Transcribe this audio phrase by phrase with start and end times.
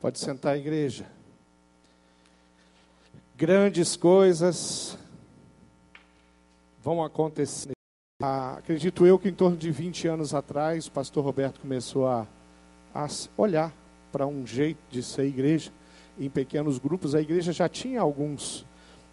[0.00, 1.04] Pode sentar, igreja.
[3.36, 4.96] Grandes coisas
[6.82, 7.72] vão acontecer.
[8.22, 12.26] Ah, acredito eu que em torno de 20 anos atrás, o pastor Roberto começou a,
[12.94, 13.74] a olhar
[14.10, 15.70] para um jeito de ser igreja
[16.18, 17.14] em pequenos grupos.
[17.14, 18.64] A igreja já tinha alguns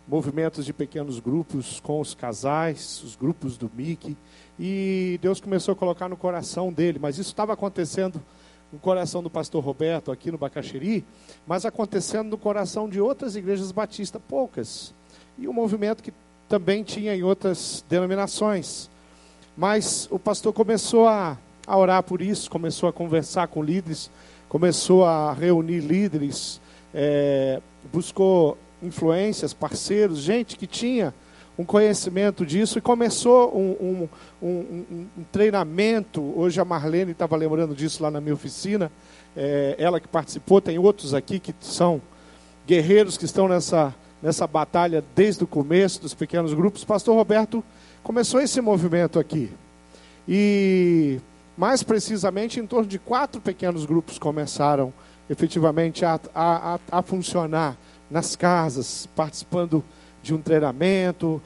[0.08, 4.16] movimentos de pequenos grupos com os casais, os grupos do Mickey,
[4.58, 8.24] e Deus começou a colocar no coração dele, mas isso estava acontecendo
[8.72, 11.06] no coração do pastor Roberto aqui no Bacaxiri,
[11.46, 14.94] mas acontecendo no coração de outras igrejas batistas, poucas.
[15.38, 16.14] E um movimento que
[16.50, 18.90] também tinha em outras denominações.
[19.56, 24.10] Mas o pastor começou a, a orar por isso, começou a conversar com líderes,
[24.48, 26.62] começou a reunir líderes,
[26.94, 31.14] é, buscou influências, parceiros, gente que tinha
[31.58, 34.10] um conhecimento disso e começou um, um,
[34.42, 36.22] um, um treinamento.
[36.38, 38.92] Hoje a Marlene estava lembrando disso lá na minha oficina,
[39.36, 42.02] é, ela que participou, tem outros aqui que são
[42.66, 46.84] guerreiros que estão nessa, nessa batalha desde o começo dos pequenos grupos.
[46.84, 47.64] Pastor Roberto
[48.04, 49.52] começou esse movimento aqui.
[50.28, 51.20] E
[51.58, 54.94] mais precisamente, em torno de quatro pequenos grupos começaram
[55.30, 57.76] efetivamente a, a, a, a funcionar
[58.10, 59.84] nas casas, participando
[60.28, 61.42] de um treinamento,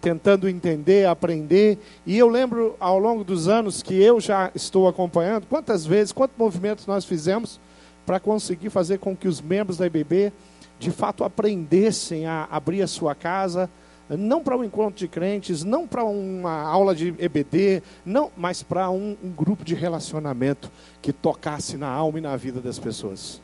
[0.00, 1.78] tentando entender, aprender.
[2.06, 6.36] E eu lembro ao longo dos anos que eu já estou acompanhando, quantas vezes, quantos
[6.38, 7.60] movimentos nós fizemos
[8.06, 10.32] para conseguir fazer com que os membros da IBB
[10.78, 13.68] de fato aprendessem a abrir a sua casa,
[14.08, 18.90] não para um encontro de crentes, não para uma aula de EBD, não, mas para
[18.90, 20.70] um, um grupo de relacionamento
[21.02, 23.40] que tocasse na alma e na vida das pessoas.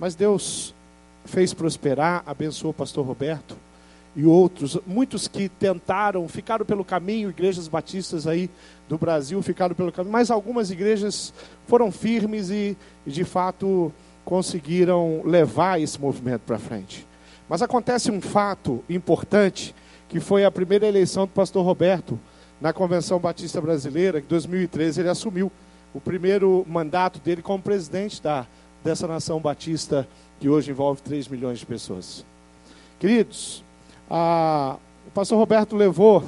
[0.00, 0.74] Mas Deus
[1.26, 3.65] fez prosperar, abençoou o pastor Roberto
[4.16, 8.48] e outros, muitos que tentaram, ficaram pelo caminho, igrejas batistas aí
[8.88, 11.34] do Brasil ficaram pelo caminho, mas algumas igrejas
[11.66, 12.74] foram firmes e,
[13.06, 13.92] e de fato
[14.24, 17.06] conseguiram levar esse movimento para frente.
[17.46, 19.74] Mas acontece um fato importante,
[20.08, 22.18] que foi a primeira eleição do pastor Roberto
[22.58, 25.52] na Convenção Batista Brasileira, em 2013 ele assumiu
[25.92, 28.46] o primeiro mandato dele como presidente da,
[28.82, 30.08] dessa nação batista
[30.40, 32.24] que hoje envolve 3 milhões de pessoas.
[32.98, 33.62] Queridos,
[34.10, 36.24] a, o pastor Roberto levou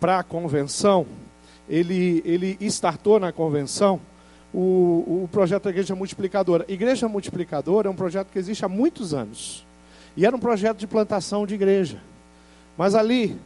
[0.00, 1.06] para a convenção,
[1.68, 4.00] ele, ele startou na convenção
[4.52, 6.64] o, o projeto da Igreja Multiplicadora.
[6.68, 9.66] Igreja Multiplicadora é um projeto que existe há muitos anos.
[10.16, 12.00] E era um projeto de plantação de igreja.
[12.78, 13.36] Mas ali,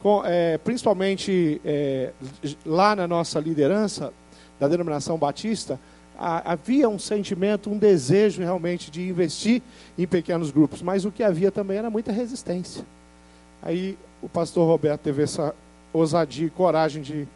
[0.00, 2.12] com, é, principalmente é,
[2.64, 4.12] lá na nossa liderança
[4.58, 5.78] da denominação batista,
[6.18, 9.62] havia um sentimento, um desejo realmente de investir
[9.98, 12.84] em pequenos grupos, mas o que havia também era muita resistência.
[13.62, 15.54] Aí o pastor Roberto teve essa
[15.92, 17.28] ousadia e coragem de,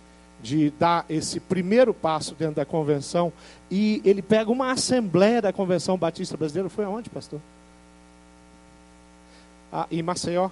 [0.43, 3.33] de dar esse primeiro passo dentro da convenção
[3.71, 6.69] e ele pega uma assembleia da Convenção Batista Brasileira.
[6.69, 7.41] Foi aonde, pastor?
[9.73, 10.51] Ah, em Maceió.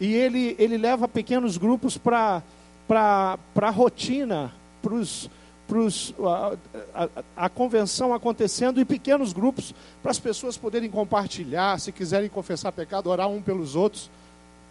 [0.00, 2.42] E ele, ele leva pequenos grupos para
[2.88, 4.52] a rotina,
[4.82, 5.30] para os
[5.66, 6.56] pros, a,
[6.94, 12.72] a, a, convenção acontecendo em pequenos grupos, para as pessoas poderem compartilhar, se quiserem confessar
[12.72, 14.10] pecado, orar um pelos outros.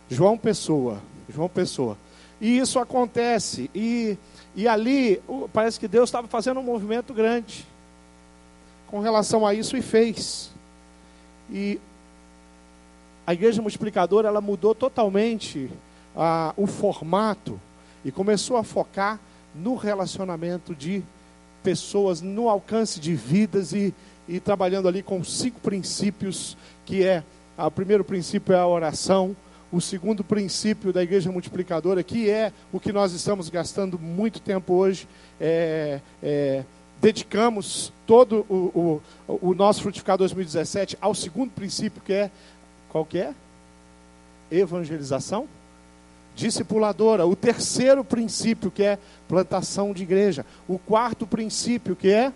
[0.09, 1.97] João Pessoa, João Pessoa.
[2.39, 4.17] E isso acontece, e,
[4.55, 5.21] e ali
[5.51, 7.65] parece que Deus estava fazendo um movimento grande
[8.87, 10.51] com relação a isso e fez.
[11.49, 11.79] E
[13.25, 15.71] a igreja multiplicadora ela mudou totalmente
[16.15, 17.59] ah, o formato
[18.03, 19.19] e começou a focar
[19.53, 21.03] no relacionamento de
[21.63, 23.93] pessoas, no alcance de vidas e,
[24.27, 27.23] e trabalhando ali com cinco princípios, que é,
[27.57, 29.35] o primeiro princípio é a oração,
[29.71, 34.73] o segundo princípio da igreja multiplicadora, que é o que nós estamos gastando muito tempo
[34.73, 35.07] hoje,
[35.39, 36.63] é, é,
[37.01, 42.31] dedicamos todo o, o, o nosso Frutificar 2017 ao segundo princípio, que é,
[42.89, 43.33] qual que é?
[44.51, 45.47] Evangelização
[46.35, 47.25] discipuladora.
[47.25, 50.45] O terceiro princípio, que é plantação de igreja.
[50.67, 52.31] O quarto princípio, que é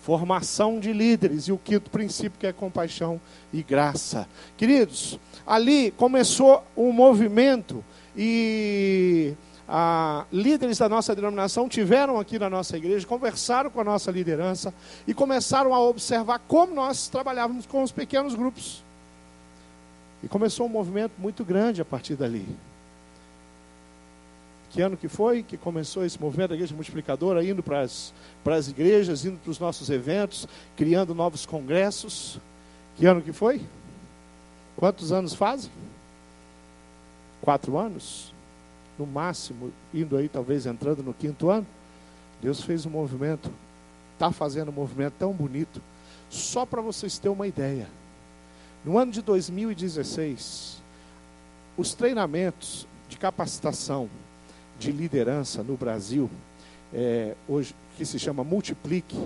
[0.00, 1.44] formação de líderes.
[1.48, 3.20] E o quinto princípio, que é compaixão
[3.52, 4.26] e graça.
[4.56, 7.84] Queridos, ali começou um movimento
[8.16, 9.34] e.
[9.70, 14.72] Ah, líderes da nossa denominação tiveram aqui na nossa igreja, conversaram com a nossa liderança
[15.06, 18.82] e começaram a observar como nós trabalhávamos com os pequenos grupos.
[20.22, 22.48] E começou um movimento muito grande a partir dali.
[24.70, 28.12] Que ano que foi que começou esse movimento da igreja multiplicadora, indo para as,
[28.44, 32.38] para as igrejas, indo para os nossos eventos, criando novos congressos?
[32.96, 33.62] Que ano que foi?
[34.76, 35.70] Quantos anos fazem?
[37.40, 38.32] Quatro anos?
[38.98, 41.66] No máximo, indo aí, talvez entrando no quinto ano.
[42.42, 43.50] Deus fez um movimento,
[44.14, 45.80] está fazendo um movimento tão bonito.
[46.28, 47.88] Só para vocês terem uma ideia.
[48.84, 50.82] No ano de 2016,
[51.76, 54.08] os treinamentos de capacitação
[54.78, 56.30] de liderança no Brasil,
[56.92, 59.18] é, hoje que se chama Multiplique,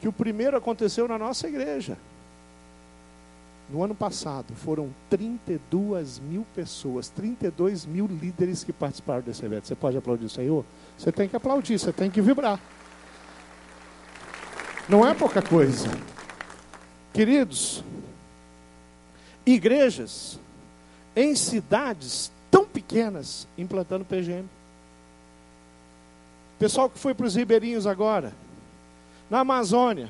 [0.00, 1.96] que o primeiro aconteceu na nossa igreja.
[3.70, 9.66] No ano passado, foram 32 mil pessoas, 32 mil líderes que participaram desse evento.
[9.66, 10.64] Você pode aplaudir o Senhor?
[10.98, 12.60] Você tem que aplaudir, você tem que vibrar.
[14.88, 15.88] Não é pouca coisa.
[17.12, 17.82] Queridos,
[19.46, 20.38] igrejas
[21.14, 24.46] em cidades tão pequenas implantando PGM.
[26.62, 28.32] Pessoal que foi para os ribeirinhos agora,
[29.28, 30.08] na Amazônia,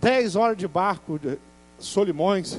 [0.00, 1.38] 10 horas de barco de
[1.76, 2.56] Solimões,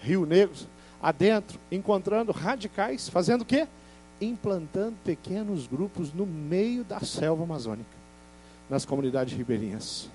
[0.00, 0.56] Rio Negro,
[1.02, 3.68] adentro, encontrando radicais, fazendo o quê?
[4.18, 7.90] Implantando pequenos grupos no meio da selva amazônica,
[8.70, 10.08] nas comunidades ribeirinhas.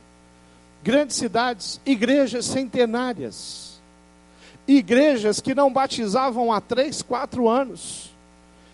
[0.83, 3.79] Grandes cidades, igrejas centenárias,
[4.67, 8.11] igrejas que não batizavam há três, quatro anos,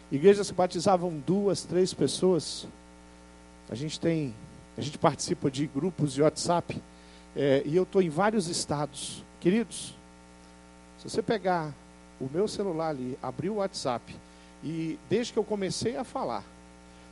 [0.09, 2.65] igrejas que batizavam duas, três pessoas.
[3.73, 4.35] A gente tem,
[4.77, 6.79] a gente participa de grupos de WhatsApp
[7.35, 9.23] é, e eu estou em vários estados.
[9.39, 9.95] Queridos,
[10.99, 11.73] se você pegar
[12.21, 14.15] o meu celular ali, abrir o WhatsApp,
[14.63, 16.43] e desde que eu comecei a falar,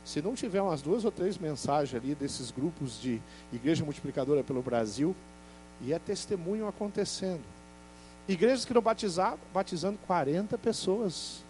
[0.04, 3.20] se não tiver umas duas ou três mensagens ali desses grupos de
[3.52, 5.16] igreja multiplicadora pelo Brasil,
[5.80, 7.42] e é testemunho acontecendo.
[8.28, 11.42] Igrejas que não batizavam, batizando 40 pessoas.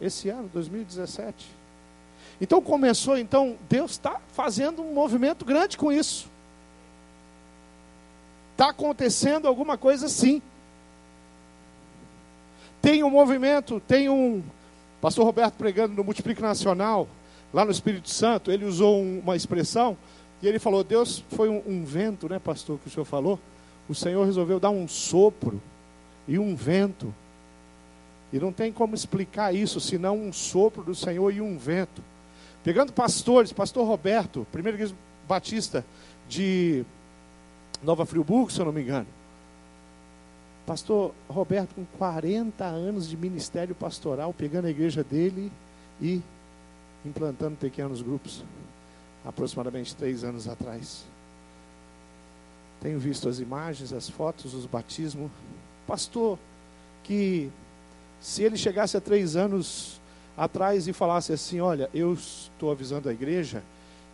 [0.00, 1.58] Esse ano, 2017.
[2.40, 6.28] Então começou, então Deus está fazendo um movimento grande com isso.
[8.52, 10.42] Está acontecendo alguma coisa sim.
[12.80, 14.42] Tem um movimento, tem um.
[15.00, 17.08] Pastor Roberto pregando no Multiplique Nacional,
[17.52, 19.96] lá no Espírito Santo, ele usou um, uma expressão
[20.42, 23.38] e ele falou: Deus foi um, um vento, né, pastor, que o senhor falou?
[23.88, 25.60] O Senhor resolveu dar um sopro
[26.26, 27.12] e um vento.
[28.30, 32.02] E não tem como explicar isso senão um sopro do Senhor e um vento.
[32.64, 34.94] Pegando pastores, pastor Roberto, primeira igreja
[35.28, 35.84] batista
[36.28, 36.84] de
[37.82, 39.06] Nova Friburgo, se eu não me engano.
[40.66, 45.50] Pastor Roberto, com 40 anos de ministério pastoral, pegando a igreja dele
[46.00, 46.20] e
[47.04, 48.44] implantando pequenos grupos,
[49.24, 51.04] aproximadamente três anos atrás.
[52.80, 55.30] Tenho visto as imagens, as fotos, os batismos.
[55.86, 56.38] Pastor,
[57.02, 57.50] que
[58.20, 59.98] se ele chegasse a três anos
[60.38, 63.62] atrás e falasse assim: Olha, eu estou avisando a igreja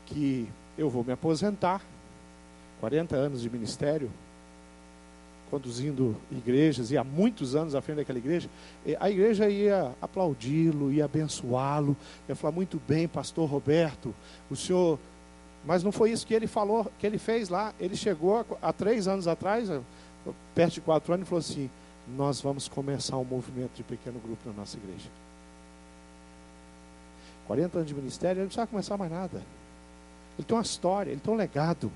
[0.07, 1.83] que eu vou me aposentar
[2.81, 4.11] 40 anos de ministério,
[5.51, 8.49] conduzindo igrejas, e há muitos anos à frente daquela igreja,
[8.99, 11.97] a igreja ia aplaudi-lo, ia abençoá-lo,
[12.29, 14.15] ia falar muito bem, pastor Roberto,
[14.51, 14.99] o senhor.
[15.65, 17.73] Mas não foi isso que ele falou, que ele fez lá.
[17.81, 19.71] Ele chegou há três anos atrás,
[20.55, 21.71] perto de quatro anos, e falou assim:
[22.17, 25.09] Nós vamos começar um movimento de pequeno grupo na nossa igreja.
[27.47, 29.43] 40 anos de ministério, ele não precisa começar mais nada.
[30.39, 31.91] Ele tem uma história, ele tem um legado.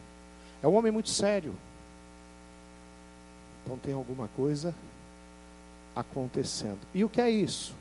[0.62, 1.54] É um homem muito sério.
[3.64, 4.74] Então tem alguma coisa
[5.94, 6.78] acontecendo.
[6.94, 7.74] E o que é isso?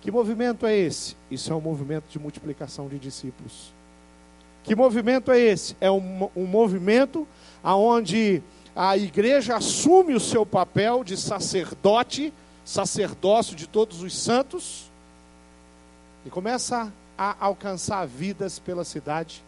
[0.00, 1.16] Que movimento é esse?
[1.30, 3.72] Isso é um movimento de multiplicação de discípulos.
[4.64, 5.76] Que movimento é esse?
[5.80, 7.26] É um, um movimento
[7.62, 8.42] aonde
[8.74, 12.32] a igreja assume o seu papel de sacerdote,
[12.64, 14.90] sacerdócio de todos os santos,
[16.24, 16.92] e começa
[17.30, 19.42] a alcançar vidas pela cidade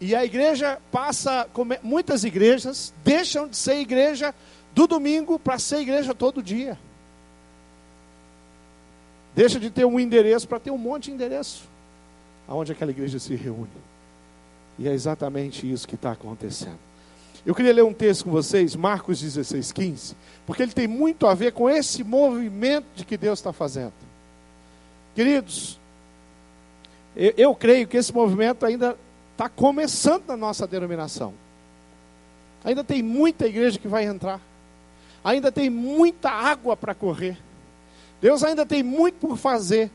[0.00, 1.46] e a igreja passa,
[1.82, 4.34] muitas igrejas deixam de ser igreja
[4.74, 6.78] do domingo para ser igreja todo dia.
[9.34, 11.68] Deixa de ter um endereço para ter um monte de endereço.
[12.48, 13.68] Aonde aquela igreja se reúne.
[14.78, 16.78] E é exatamente isso que está acontecendo.
[17.44, 21.34] Eu queria ler um texto com vocês, Marcos 16, 15, porque ele tem muito a
[21.34, 23.92] ver com esse movimento de que Deus está fazendo.
[25.14, 25.79] Queridos,
[27.16, 28.96] eu, eu creio que esse movimento ainda
[29.40, 31.32] Está começando na nossa denominação.
[32.62, 34.38] Ainda tem muita igreja que vai entrar.
[35.24, 37.38] Ainda tem muita água para correr.
[38.20, 39.90] Deus ainda tem muito por fazer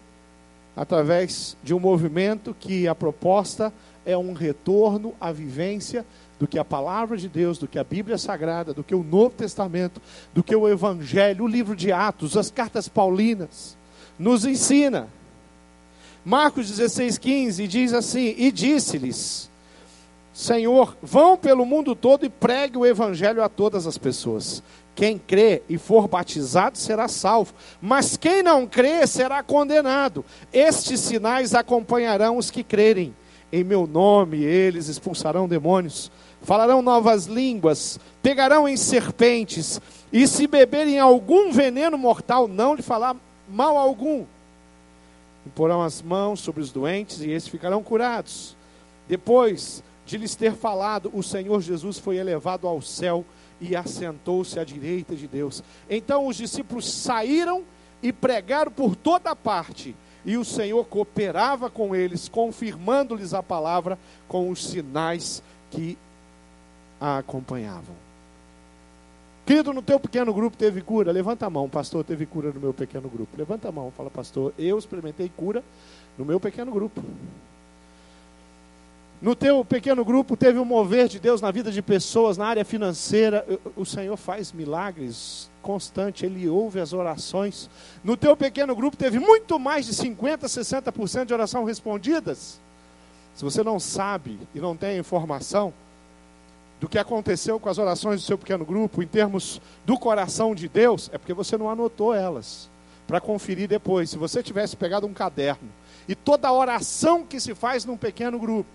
[0.75, 3.71] através de um movimento que a proposta
[4.03, 6.03] é um retorno à vivência
[6.39, 9.35] do que a palavra de Deus, do que a Bíblia Sagrada, do que o Novo
[9.35, 10.01] Testamento,
[10.33, 13.77] do que o Evangelho, o livro de Atos, as cartas paulinas,
[14.17, 15.07] nos ensina.
[16.25, 19.47] Marcos 16, 15 diz assim: E disse-lhes,
[20.33, 24.63] Senhor, vão pelo mundo todo e pregue o evangelho a todas as pessoas.
[24.95, 30.25] Quem crê e for batizado será salvo, mas quem não crê será condenado.
[30.51, 33.15] Estes sinais acompanharão os que crerem.
[33.51, 39.79] Em meu nome eles expulsarão demônios, falarão novas línguas, pegarão em serpentes,
[40.11, 43.15] e se beberem algum veneno mortal, não lhe falar
[43.47, 44.25] mal algum.
[45.45, 48.55] Imporão as mãos sobre os doentes e esses ficarão curados.
[49.07, 53.23] Depois de lhes ter falado, o Senhor Jesus foi elevado ao céu
[53.59, 55.63] e assentou-se à direita de Deus.
[55.89, 57.63] Então os discípulos saíram
[58.01, 59.95] e pregaram por toda parte.
[60.25, 63.97] E o Senhor cooperava com eles, confirmando-lhes a palavra
[64.27, 65.97] com os sinais que
[66.99, 68.04] a acompanhavam.
[69.45, 71.11] Querido, no teu pequeno grupo teve cura?
[71.11, 73.37] Levanta a mão, pastor, teve cura no meu pequeno grupo.
[73.37, 75.63] Levanta a mão, fala, pastor, eu experimentei cura
[76.17, 77.03] no meu pequeno grupo.
[79.21, 82.65] No teu pequeno grupo teve um mover de Deus na vida de pessoas, na área
[82.65, 83.45] financeira.
[83.75, 87.69] O Senhor faz milagres constante, Ele ouve as orações.
[88.03, 92.59] No teu pequeno grupo teve muito mais de 50%, 60% de oração respondidas.
[93.35, 95.73] Se você não sabe e não tem informação,
[96.79, 100.67] do que aconteceu com as orações do seu pequeno grupo, em termos do coração de
[100.67, 102.69] Deus, é porque você não anotou elas,
[103.07, 104.09] para conferir depois.
[104.09, 105.69] Se você tivesse pegado um caderno
[106.07, 108.69] e toda oração que se faz num pequeno grupo,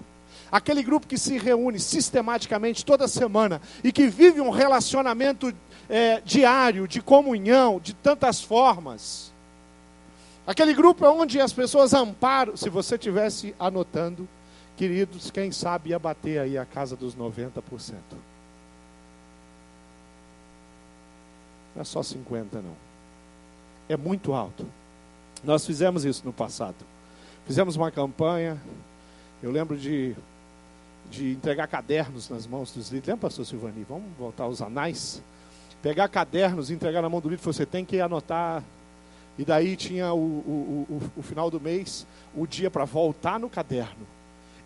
[0.50, 5.52] aquele grupo que se reúne sistematicamente toda semana e que vive um relacionamento
[5.88, 9.32] é, diário, de comunhão, de tantas formas.
[10.46, 14.28] Aquele grupo é onde as pessoas amparam, se você tivesse anotando,
[14.80, 17.52] Queridos, quem sabe ia bater aí a casa dos 90%.
[21.74, 22.74] Não é só 50 não.
[23.90, 24.66] É muito alto.
[25.44, 26.76] Nós fizemos isso no passado.
[27.44, 28.58] Fizemos uma campanha.
[29.42, 30.16] Eu lembro de,
[31.10, 33.08] de entregar cadernos nas mãos dos líderes.
[33.08, 33.84] Lembra, pastor Silvani?
[33.86, 35.22] Vamos voltar aos anais.
[35.82, 37.42] Pegar cadernos e entregar na mão do líder.
[37.42, 38.64] Você tem que anotar.
[39.38, 43.50] E daí tinha o, o, o, o final do mês, o dia para voltar no
[43.50, 44.19] caderno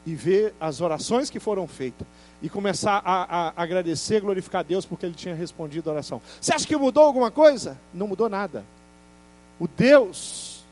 [0.07, 2.07] e ver as orações que foram feitas
[2.43, 6.21] e começar a, a, agradecer, glorificar a Deus porque Ele tinha respondido a oração.
[6.41, 7.79] Você acha que mudou alguma coisa?
[7.93, 8.65] Não mudou nada.
[9.59, 10.63] O Deus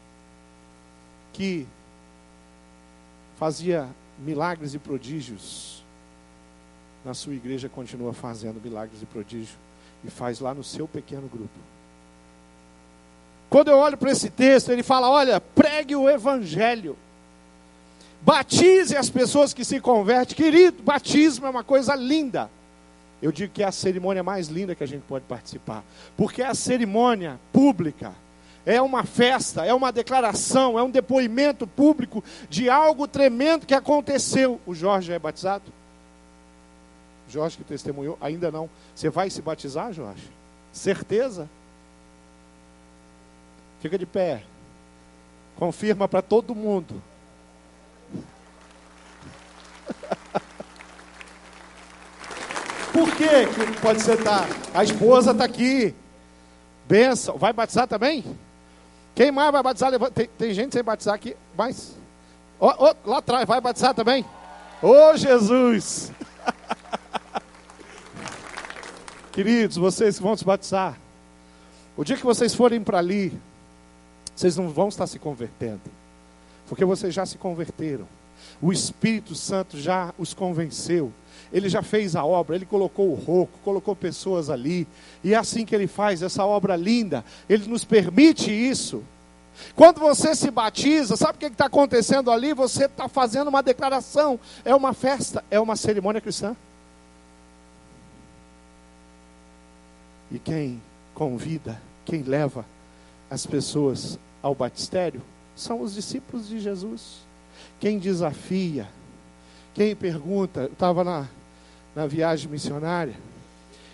[1.33, 1.67] que
[3.39, 5.83] fazia milagres e prodígios
[7.05, 9.57] na sua igreja continua fazendo milagres e prodígios
[10.05, 11.59] e faz lá no seu pequeno grupo.
[13.49, 16.97] Quando eu olho para esse texto, ele fala: olha, pregue o evangelho.
[18.25, 20.37] Batize as pessoas que se convertem.
[20.37, 22.49] Querido, batismo é uma coisa linda.
[23.21, 25.85] Eu digo que é a cerimônia mais linda que a gente pode participar.
[26.17, 28.12] Porque é a cerimônia pública.
[28.64, 34.61] É uma festa, é uma declaração, é um depoimento público de algo tremendo que aconteceu.
[34.64, 35.64] O Jorge é batizado?
[37.29, 38.17] Jorge que testemunhou?
[38.21, 38.71] Ainda não.
[38.95, 40.31] Você vai se batizar, Jorge?
[40.73, 41.50] Certeza?
[43.81, 44.45] Fica de pé.
[45.57, 47.02] Confirma para todo mundo.
[52.93, 54.47] Por que que pode sentar?
[54.75, 55.95] A esposa está aqui.
[56.87, 57.39] Benção.
[57.39, 58.25] Vai batizar também?
[59.15, 59.93] Quem mais vai batizar?
[60.11, 61.97] Tem, tem gente sem batizar aqui, mas.
[62.61, 64.25] Oh, oh, lá atrás, vai batizar também?
[64.83, 66.13] Ô oh, Jesus!
[69.33, 70.99] Queridos, vocês vão se batizar,
[71.97, 73.33] o dia que vocês forem para ali,
[74.35, 75.81] vocês não vão estar se convertendo,
[76.69, 78.07] porque vocês já se converteram.
[78.61, 81.12] O Espírito Santo já os convenceu.
[81.53, 84.87] Ele já fez a obra, ele colocou o roco, colocou pessoas ali.
[85.23, 87.25] E é assim que ele faz essa obra linda.
[87.49, 89.03] Ele nos permite isso.
[89.75, 92.55] Quando você se batiza, sabe o que está acontecendo ali?
[92.55, 94.41] Você está fazendo uma declaração.
[94.65, 96.57] É uma festa, é uma cerimônia cristã.
[100.31, 100.81] E quem
[101.15, 102.65] convida, quem leva
[103.31, 105.21] as pessoas ao batistério,
[105.55, 107.19] são os discípulos de Jesus.
[107.83, 108.87] Quem desafia,
[109.75, 111.27] quem pergunta, eu estava na,
[111.97, 113.17] na viagem missionária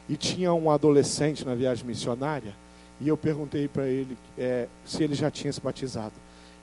[0.07, 2.55] e tinha um adolescente na viagem missionária
[3.01, 6.13] e eu perguntei para ele é, se ele já tinha se batizado.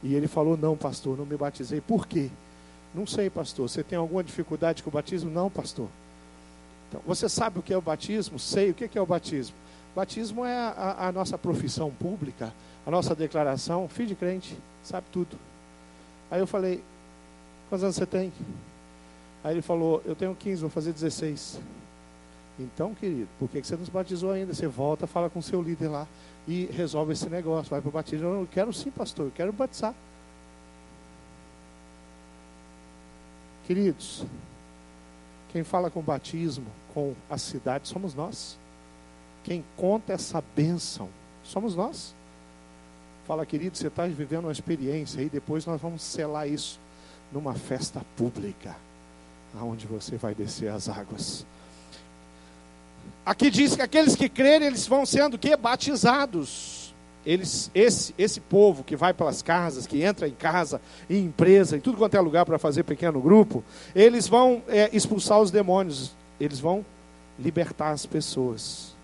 [0.03, 1.81] E ele falou: Não, pastor, não me batizei.
[1.81, 2.29] Por quê?
[2.93, 3.67] Não sei, pastor.
[3.67, 5.31] Você tem alguma dificuldade com o batismo?
[5.31, 5.89] Não, pastor.
[6.89, 8.37] Então, você sabe o que é o batismo?
[8.37, 8.69] Sei.
[8.69, 9.55] O que é o batismo?
[9.95, 12.53] Batismo é a, a nossa profissão pública,
[12.85, 13.89] a nossa declaração.
[13.89, 15.39] Filho de crente, sabe tudo.
[16.29, 16.83] Aí eu falei:
[17.69, 18.31] Quantos anos você tem?
[19.43, 21.59] Aí ele falou, eu tenho 15, vou fazer 16.
[22.59, 24.53] Então, querido, por que você não se batizou ainda?
[24.53, 26.07] Você volta, fala com seu líder lá
[26.47, 27.69] e resolve esse negócio.
[27.69, 28.27] Vai para o batismo.
[28.27, 29.93] Eu quero sim, pastor, eu quero batizar.
[33.67, 34.23] Queridos,
[35.51, 38.57] quem fala com batismo, com a cidade, somos nós.
[39.43, 41.09] Quem conta essa bênção,
[41.43, 42.15] somos nós.
[43.27, 46.79] Fala, querido, você está vivendo uma experiência e depois nós vamos selar isso
[47.31, 48.75] numa festa pública,
[49.59, 51.45] aonde você vai descer as águas.
[53.25, 56.93] aqui diz que aqueles que crerem, eles vão sendo que batizados.
[57.25, 60.79] Eles, esse, esse povo que vai pelas casas, que entra em casa,
[61.09, 63.63] em empresa, em tudo quanto é lugar para fazer pequeno grupo,
[63.95, 66.85] eles vão é, expulsar os demônios, eles vão
[67.39, 68.95] libertar as pessoas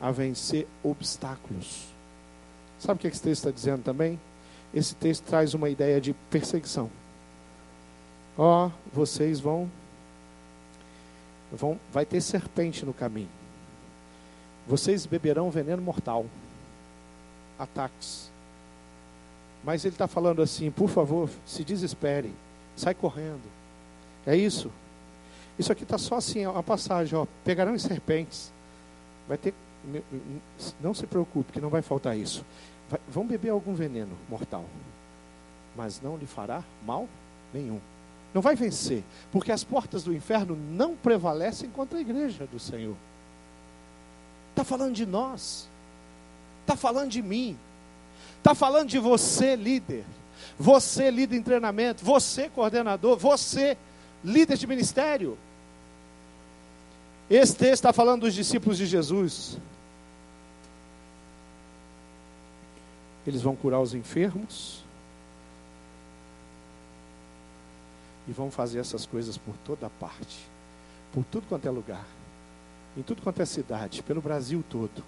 [0.00, 1.84] a vencer obstáculos.
[2.78, 4.18] Sabe o que esse texto está dizendo também?
[4.72, 6.90] Esse texto traz uma ideia de perseguição.
[8.38, 9.70] Ó, oh, vocês vão,
[11.52, 13.28] vão, vai ter serpente no caminho.
[14.66, 16.24] Vocês beberão veneno mortal.
[17.58, 18.30] Ataques.
[19.64, 22.32] Mas ele está falando assim, por favor, se desespere,
[22.76, 23.42] sai correndo.
[24.26, 24.70] É isso.
[25.58, 27.26] Isso aqui está só assim, a passagem, ó.
[27.44, 28.50] Pegarão serpentes.
[29.28, 29.52] Vai ter.
[30.80, 32.44] Não se preocupe, que não vai faltar isso.
[32.88, 34.64] Vai, vão beber algum veneno mortal.
[35.76, 37.08] Mas não lhe fará mal
[37.52, 37.80] nenhum.
[38.32, 42.94] Não vai vencer, porque as portas do inferno não prevalecem contra a igreja do Senhor.
[44.50, 45.68] Está falando de nós,
[46.60, 47.58] está falando de mim,
[48.38, 50.04] está falando de você, líder,
[50.58, 53.76] você, líder em treinamento, você, coordenador, você,
[54.22, 55.36] líder de ministério.
[57.30, 59.56] Esse texto está falando dos discípulos de Jesus.
[63.26, 64.82] Eles vão curar os enfermos,
[68.30, 70.38] e vão fazer essas coisas por toda parte,
[71.12, 72.06] por tudo quanto é lugar,
[72.96, 75.02] em tudo quanto é cidade, pelo Brasil todo.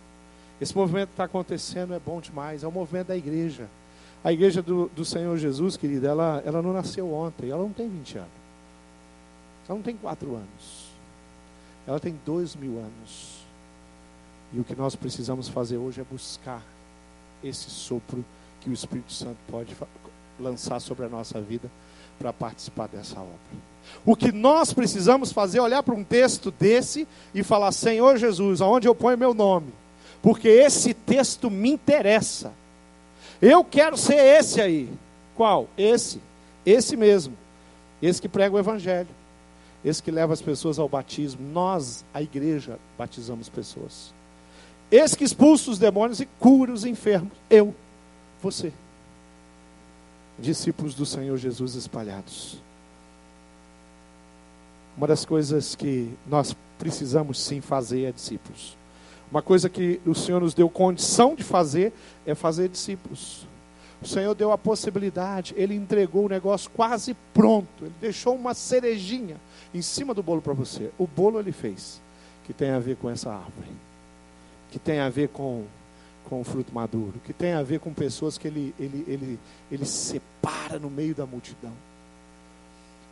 [0.61, 3.69] Esse movimento está acontecendo é bom demais, é o movimento da igreja.
[4.25, 7.89] A igreja do, do Senhor Jesus, querida, ela, ela não nasceu ontem, ela não tem
[7.89, 8.31] 20 anos.
[9.69, 10.82] Ela não tem 4 anos.
[11.87, 13.43] Ela tem 2 mil anos.
[14.53, 16.63] E o que nós precisamos fazer hoje é buscar
[17.43, 18.25] esse sopro
[18.61, 19.75] que o Espírito Santo pode
[20.39, 21.71] lançar sobre a nossa vida
[22.19, 23.33] para participar dessa obra.
[24.05, 28.61] O que nós precisamos fazer é olhar para um texto desse e falar: Senhor Jesus,
[28.61, 29.73] aonde eu ponho meu nome?
[30.23, 32.53] Porque esse texto me interessa.
[33.41, 34.89] Eu quero ser esse aí.
[35.35, 35.69] Qual?
[35.77, 36.21] Esse.
[36.65, 37.37] Esse mesmo.
[38.01, 39.09] Esse que prega o Evangelho.
[39.85, 41.41] Esse que leva as pessoas ao batismo.
[41.53, 44.13] Nós, a igreja, batizamos pessoas.
[44.91, 47.33] Esse que expulsa os demônios e cura os enfermos.
[47.51, 47.75] Eu.
[48.43, 48.73] Você
[50.39, 52.59] discípulos do Senhor Jesus espalhados.
[54.97, 58.77] Uma das coisas que nós precisamos sim fazer é discípulos.
[59.31, 61.93] Uma coisa que o Senhor nos deu condição de fazer
[62.27, 63.47] é fazer discípulos.
[64.03, 69.37] O Senhor deu a possibilidade, Ele entregou o negócio quase pronto, Ele deixou uma cerejinha
[69.73, 70.91] em cima do bolo para você.
[70.99, 72.01] O bolo Ele fez,
[72.45, 73.71] que tem a ver com essa árvore,
[74.71, 75.65] que tem a ver com
[76.33, 79.39] com o fruto maduro, que tem a ver com pessoas que ele, ele, ele,
[79.71, 81.73] ele separa no meio da multidão.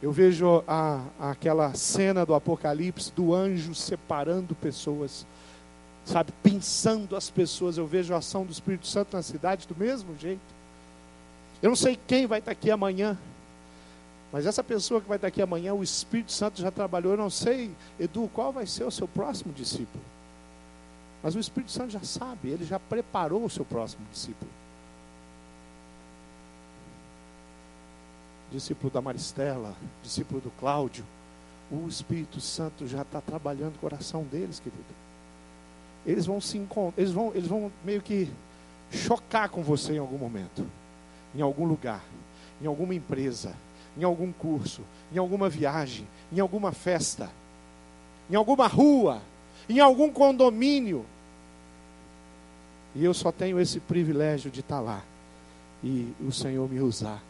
[0.02, 5.26] Eu vejo a, aquela cena do Apocalipse do anjo separando pessoas,
[6.04, 7.76] sabe, pensando as pessoas.
[7.76, 10.40] Eu vejo a ação do Espírito Santo na cidade do mesmo jeito.
[11.62, 13.18] Eu não sei quem vai estar aqui amanhã,
[14.32, 17.12] mas essa pessoa que vai estar aqui amanhã, o Espírito Santo já trabalhou.
[17.12, 20.02] Eu não sei, Edu, qual vai ser o seu próximo discípulo.
[21.22, 24.50] Mas o Espírito Santo já sabe, ele já preparou o seu próximo discípulo.
[28.52, 31.04] Discípulo da Maristela, discípulo do Cláudio.
[31.70, 34.82] O Espírito Santo já está trabalhando o coração deles, querido.
[36.06, 36.56] Eles vão se
[36.96, 38.28] eles vão, eles vão meio que
[38.90, 40.66] chocar com você em algum momento,
[41.34, 42.02] em algum lugar,
[42.62, 43.54] em alguma empresa,
[43.96, 47.30] em algum curso, em alguma viagem, em alguma festa,
[48.30, 49.20] em alguma rua,
[49.68, 51.04] em algum condomínio.
[52.94, 55.02] E eu só tenho esse privilégio de estar lá
[55.82, 57.22] e o Senhor me usar.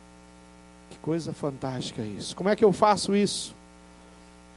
[0.90, 2.34] Que coisa fantástica isso.
[2.34, 3.54] Como é que eu faço isso?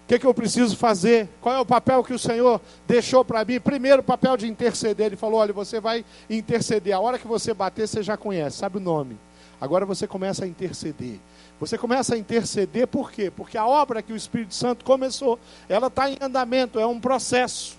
[0.03, 1.29] O que, é que eu preciso fazer?
[1.39, 3.59] Qual é o papel que o Senhor deixou para mim?
[3.59, 5.07] Primeiro, o papel de interceder.
[5.07, 6.93] Ele falou: olha, você vai interceder.
[6.93, 9.17] A hora que você bater, você já conhece, sabe o nome.
[9.63, 11.21] Agora você começa a interceder.
[11.57, 13.31] Você começa a interceder por quê?
[13.31, 17.77] Porque a obra que o Espírito Santo começou, ela está em andamento, é um processo.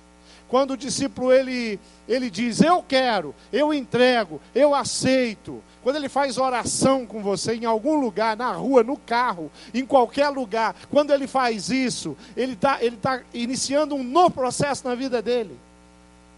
[0.49, 5.63] Quando o discípulo ele, ele diz, eu quero, eu entrego, eu aceito.
[5.83, 10.31] Quando ele faz oração com você em algum lugar, na rua, no carro, em qualquer
[10.31, 15.21] lugar, quando ele faz isso, ele está ele tá iniciando um novo processo na vida
[15.21, 15.55] dele.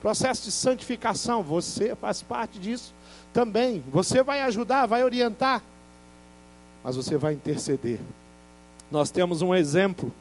[0.00, 1.40] Processo de santificação.
[1.44, 2.95] Você faz parte disso
[3.36, 3.84] também.
[3.92, 5.62] Você vai ajudar, vai orientar
[6.86, 7.98] mas você vai interceder.
[8.92, 10.12] Nós temos um exemplo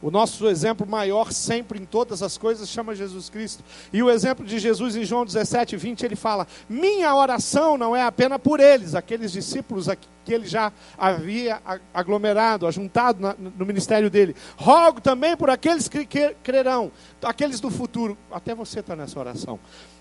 [0.00, 3.62] O nosso exemplo maior sempre em todas as coisas chama Jesus Cristo.
[3.92, 8.02] E o exemplo de Jesus em João 17, 20, ele fala: Minha oração não é
[8.02, 9.88] apenas por eles, aqueles discípulos
[10.24, 11.60] que ele já havia
[11.92, 14.34] aglomerado, ajuntado no ministério dele.
[14.56, 16.06] Rogo também por aqueles que
[16.42, 18.16] crerão, aqueles do futuro.
[18.30, 19.58] Até você está nessa oração.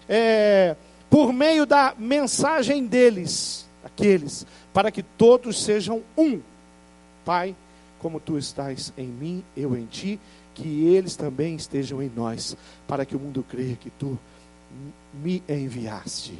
[0.08, 0.78] É,
[1.10, 6.40] por meio da mensagem deles, aqueles, para que todos sejam um.
[7.26, 7.56] Pai,
[8.00, 10.20] como tu estás em mim, eu em ti,
[10.54, 12.56] que eles também estejam em nós,
[12.88, 14.18] para que o mundo creia que tu
[15.14, 16.38] me enviaste.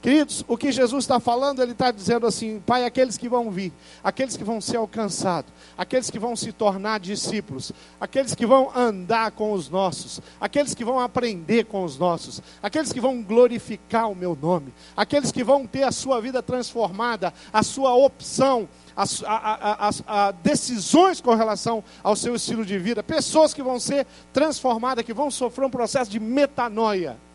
[0.00, 3.72] Queridos, o que Jesus está falando, ele está dizendo assim: Pai, aqueles que vão vir,
[4.04, 9.30] aqueles que vão ser alcançados, aqueles que vão se tornar discípulos, aqueles que vão andar
[9.32, 14.14] com os nossos, aqueles que vão aprender com os nossos, aqueles que vão glorificar o
[14.14, 19.88] meu nome, aqueles que vão ter a sua vida transformada, a sua opção, as, a,
[19.88, 25.04] a, a, decisões com relação ao seu estilo de vida, pessoas que vão ser transformadas,
[25.04, 27.25] que vão sofrer um processo de metanoia.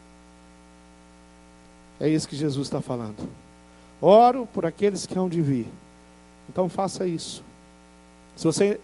[2.02, 3.30] É isso que Jesus está falando.
[4.02, 5.68] Oro por aqueles que hão de vir.
[6.50, 7.42] Então faça isso.
[8.36, 8.78] Se você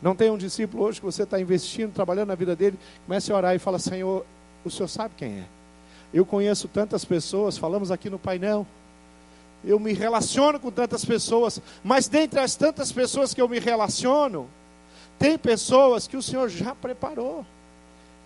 [0.00, 3.36] não tem um discípulo hoje que você está investindo, trabalhando na vida dele, comece a
[3.36, 4.26] orar e fala: Senhor,
[4.64, 5.44] o Senhor sabe quem é.
[6.12, 8.66] Eu conheço tantas pessoas, falamos aqui no painel
[9.64, 14.48] eu me relaciono com tantas pessoas, mas dentre as tantas pessoas que eu me relaciono,
[15.18, 17.46] tem pessoas que o Senhor já preparou.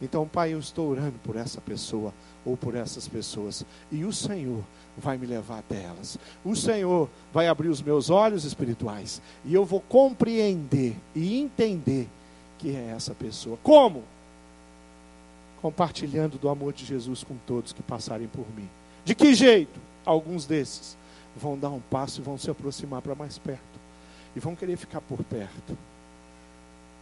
[0.01, 2.13] Então, Pai, eu estou orando por essa pessoa
[2.47, 4.63] ou por essas pessoas, e o Senhor
[4.97, 6.17] vai me levar até elas.
[6.45, 12.09] O Senhor vai abrir os meus olhos espirituais e eu vou compreender e entender
[12.57, 13.59] que é essa pessoa.
[13.63, 14.05] Como?
[15.61, 18.69] Compartilhando do amor de Jesus com todos que passarem por mim.
[19.05, 19.79] De que jeito?
[20.05, 20.97] Alguns desses
[21.37, 23.61] vão dar um passo e vão se aproximar para mais perto.
[24.37, 25.77] E vão querer ficar por perto.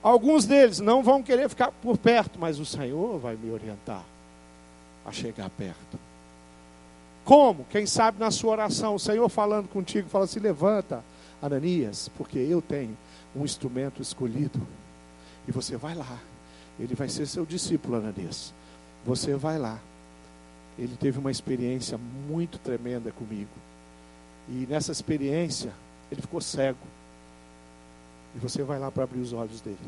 [0.03, 4.05] Alguns deles não vão querer ficar por perto, mas o Senhor vai me orientar
[5.05, 5.99] a chegar perto.
[7.25, 7.65] Como?
[7.71, 11.03] Quem sabe na sua oração, o Senhor falando contigo, fala assim: levanta,
[11.41, 12.97] Ananias, porque eu tenho
[13.35, 14.61] um instrumento escolhido.
[15.49, 16.19] E você vai lá.
[16.79, 18.53] Ele vai ser seu discípulo, Ananias.
[19.05, 19.79] Você vai lá.
[20.79, 23.51] Ele teve uma experiência muito tremenda comigo.
[24.49, 25.73] E nessa experiência,
[26.11, 26.79] ele ficou cego.
[28.35, 29.79] E você vai lá para abrir os olhos dele.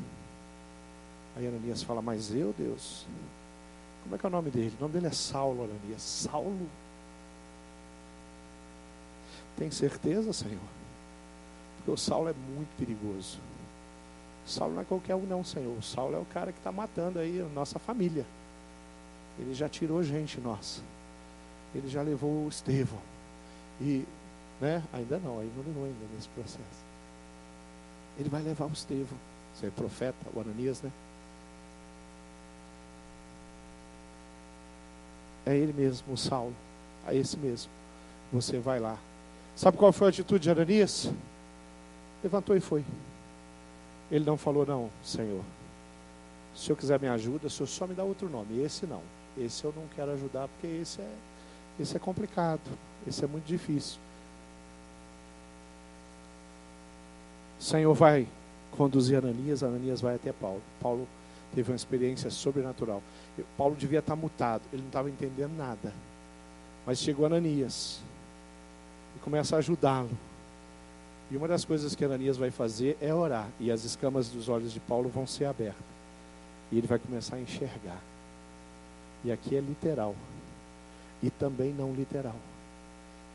[1.37, 3.07] Aí Ananias fala: Mas eu, Deus,
[4.07, 4.73] como é que é o nome dele?
[4.79, 6.01] O nome dele é Saulo, Ananias.
[6.01, 6.69] Saulo?
[9.57, 10.61] Tem certeza, Senhor?
[11.77, 13.41] Porque o Saulo é muito perigoso.
[14.47, 15.77] Saulo não é qualquer um, não, Senhor.
[15.77, 18.25] O Saulo é o cara que está matando aí a nossa família.
[19.41, 20.81] Ele já tirou gente nossa.
[21.75, 23.01] Ele já levou o Estevão.
[23.81, 24.07] E
[24.61, 24.83] né?
[24.93, 26.87] Ainda não, aí não levou ainda nesse processo.
[28.19, 29.19] Ele vai levar o Estevão.
[29.53, 30.93] Você é profeta, o Ananias, né?
[35.47, 36.55] É ele mesmo, o Saulo.
[37.07, 37.71] É esse mesmo.
[38.33, 38.99] Você vai lá.
[39.55, 41.09] Sabe qual foi a atitude de Ananias?
[42.23, 42.85] Levantou e foi.
[44.11, 45.43] Ele não falou, não, Senhor.
[46.55, 48.61] Se Senhor quiser me ajuda, o Senhor só me dá outro nome.
[48.63, 49.03] Esse não.
[49.39, 51.13] Esse eu não quero ajudar, porque esse é,
[51.79, 52.61] esse é complicado.
[53.07, 53.99] Esse é muito difícil.
[57.59, 58.27] Senhor vai
[58.73, 60.63] conduzir Ananias, Ananias vai até Paulo.
[60.81, 61.07] Paulo
[61.55, 63.03] teve uma experiência sobrenatural.
[63.57, 65.93] Paulo devia estar mutado, ele não estava entendendo nada.
[66.87, 68.01] Mas chegou Ananias
[69.17, 70.11] e começa a ajudá-lo.
[71.31, 74.73] E uma das coisas que Ananias vai fazer é orar, e as escamas dos olhos
[74.73, 75.85] de Paulo vão ser abertas.
[76.71, 78.01] E ele vai começar a enxergar.
[79.25, 80.15] E aqui é literal.
[81.23, 82.37] E também não literal.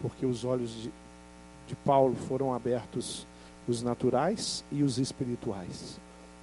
[0.02, 0.92] Porque os olhos de,
[1.68, 3.28] de Paulo foram abertos
[3.68, 6.00] os naturais e os espirituais,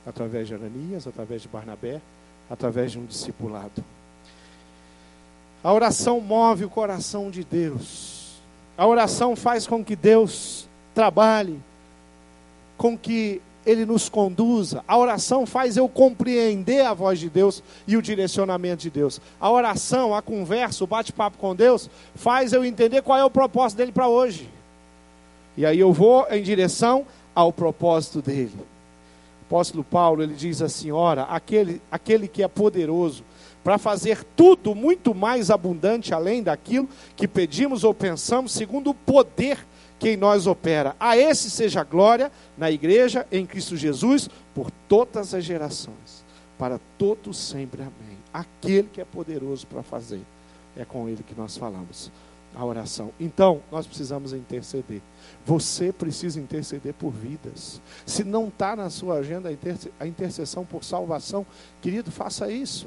[0.08, 2.00] através de Ananias, através de Barnabé,
[2.48, 3.84] através de um discipulado.
[5.62, 8.40] A oração move o coração de Deus.
[8.76, 11.60] A oração faz com que Deus trabalhe,
[12.78, 14.82] com que Ele nos conduza.
[14.88, 19.20] A oração faz eu compreender a voz de Deus e o direcionamento de Deus.
[19.38, 23.78] A oração, a conversa, o bate-papo com Deus, faz eu entender qual é o propósito
[23.78, 24.48] dele para hoje.
[25.56, 28.56] E aí eu vou em direção ao propósito dele.
[29.48, 33.24] Apóstolo Paulo, ele diz assim: ora, aquele, aquele que é poderoso
[33.64, 39.58] para fazer tudo muito mais abundante além daquilo que pedimos ou pensamos, segundo o poder
[39.98, 40.94] que em nós opera.
[41.00, 46.24] A esse seja a glória na igreja, em Cristo Jesus, por todas as gerações,
[46.58, 47.80] para todos sempre.
[47.80, 48.18] Amém.
[48.32, 50.20] Aquele que é poderoso para fazer,
[50.76, 52.12] é com ele que nós falamos.
[52.54, 53.12] A oração.
[53.18, 55.00] Então, nós precisamos interceder.
[55.46, 57.80] Você precisa interceder por vidas.
[58.04, 59.50] Se não está na sua agenda
[59.98, 61.46] a intercessão por salvação,
[61.80, 62.86] querido, faça isso.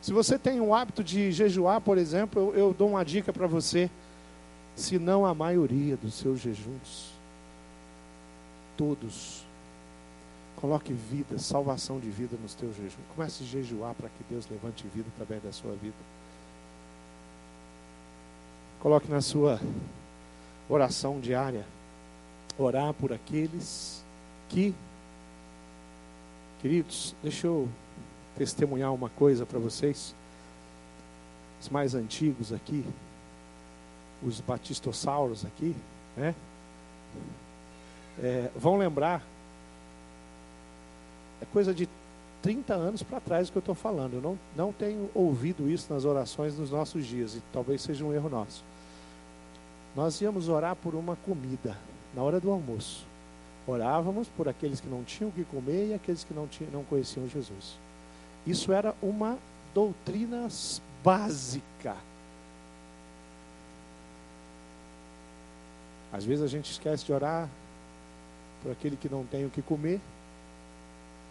[0.00, 3.46] Se você tem um hábito de jejuar, por exemplo, eu, eu dou uma dica para
[3.46, 3.90] você.
[4.74, 7.10] Se não a maioria dos seus jejuns,
[8.76, 9.44] todos,
[10.56, 12.94] coloque vida, salvação de vida nos teus jejuns.
[13.14, 15.94] Comece a jejuar para que Deus levante vida através da sua vida.
[18.80, 19.60] Coloque na sua
[20.66, 21.66] oração diária
[22.58, 24.02] orar por aqueles
[24.48, 24.74] que,
[26.62, 27.68] queridos, deixa eu
[28.36, 30.14] testemunhar uma coisa para vocês.
[31.60, 32.82] Os mais antigos aqui,
[34.22, 35.76] os batistossauros aqui,
[36.16, 36.34] né?
[38.18, 39.22] É, vão lembrar,
[41.42, 41.86] é coisa de
[42.40, 44.14] 30 anos para trás que eu estou falando.
[44.14, 48.14] Eu não, não tenho ouvido isso nas orações nos nossos dias, e talvez seja um
[48.14, 48.69] erro nosso.
[49.94, 51.76] Nós íamos orar por uma comida
[52.14, 53.06] na hora do almoço.
[53.66, 56.84] Orávamos por aqueles que não tinham o que comer e aqueles que não, tinham, não
[56.84, 57.78] conheciam Jesus.
[58.46, 59.38] Isso era uma
[59.74, 60.48] doutrina
[61.04, 61.96] básica.
[66.12, 67.48] Às vezes a gente esquece de orar
[68.62, 70.00] por aquele que não tem o que comer.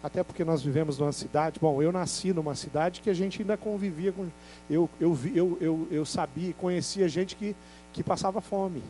[0.02, 1.60] Até porque nós vivemos numa cidade.
[1.60, 4.26] Bom, eu nasci numa cidade que a gente ainda convivia com.
[4.68, 7.54] Eu, eu, eu, eu, eu sabia, conhecia gente que,
[7.92, 8.82] que passava fome.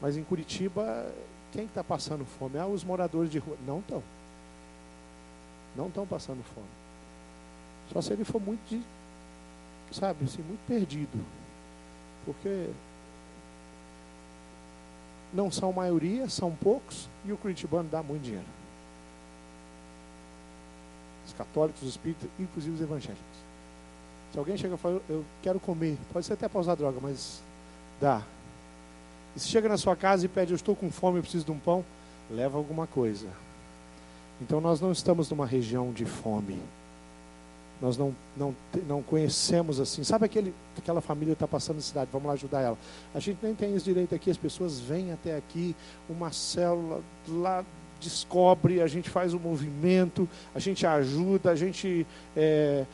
[0.00, 1.06] Mas em Curitiba,
[1.52, 2.58] quem está passando fome?
[2.58, 3.56] Ah, os moradores de rua.
[3.66, 4.02] Não estão
[5.76, 6.66] não estão passando fome.
[7.92, 8.82] Só se ele for muito, de,
[9.90, 11.24] sabe, assim, muito perdido.
[12.24, 12.70] Porque
[15.32, 18.46] não são maioria, são poucos, e o curitibano dá muito dinheiro.
[21.26, 23.31] Os católicos, os espíritas, inclusive os evangélicos.
[24.32, 27.42] Se alguém chega e fala, eu quero comer, pode ser até para usar droga, mas
[28.00, 28.22] dá.
[29.36, 31.52] E se chega na sua casa e pede, eu estou com fome, eu preciso de
[31.52, 31.84] um pão,
[32.30, 33.28] leva alguma coisa.
[34.40, 36.58] Então nós não estamos numa região de fome.
[37.80, 38.54] Nós não, não,
[38.86, 40.02] não conhecemos assim.
[40.04, 42.78] Sabe aquele, aquela família que está passando na cidade, vamos lá ajudar ela.
[43.14, 45.76] A gente nem tem esse direito aqui, as pessoas vêm até aqui,
[46.08, 47.64] uma célula lá
[48.00, 52.84] descobre, a gente faz o um movimento, a gente ajuda, a gente é,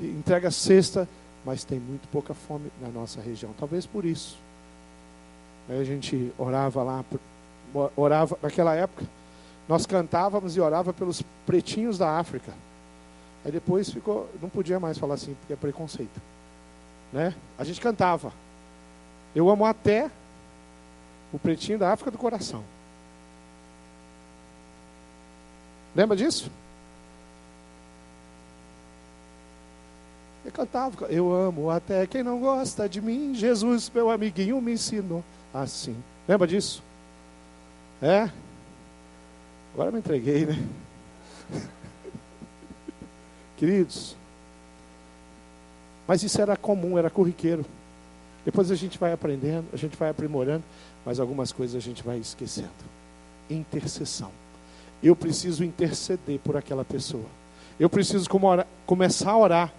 [0.00, 1.08] entrega cesta,
[1.44, 3.52] mas tem muito pouca fome na nossa região.
[3.58, 4.36] Talvez por isso.
[5.68, 7.04] Aí a gente orava lá,
[7.96, 9.04] orava naquela época,
[9.68, 12.52] nós cantávamos e orava pelos pretinhos da África.
[13.44, 16.20] Aí depois ficou, não podia mais falar assim, porque é preconceito.
[17.12, 17.34] Né?
[17.58, 18.32] A gente cantava.
[19.34, 20.10] Eu amo até
[21.32, 22.62] o pretinho da África do coração.
[25.94, 26.50] Lembra disso?
[30.46, 35.24] Eu cantava, eu amo até quem não gosta de mim, Jesus, meu amiguinho, me ensinou
[35.52, 35.96] assim.
[36.28, 36.84] Lembra disso?
[38.00, 38.30] É?
[39.74, 40.54] Agora me entreguei, né?
[43.58, 44.14] Queridos,
[46.06, 47.66] mas isso era comum, era corriqueiro.
[48.44, 50.62] Depois a gente vai aprendendo, a gente vai aprimorando,
[51.04, 52.70] mas algumas coisas a gente vai esquecendo.
[53.50, 54.30] Intercessão.
[55.02, 57.26] Eu preciso interceder por aquela pessoa.
[57.80, 58.28] Eu preciso
[58.86, 59.72] começar a orar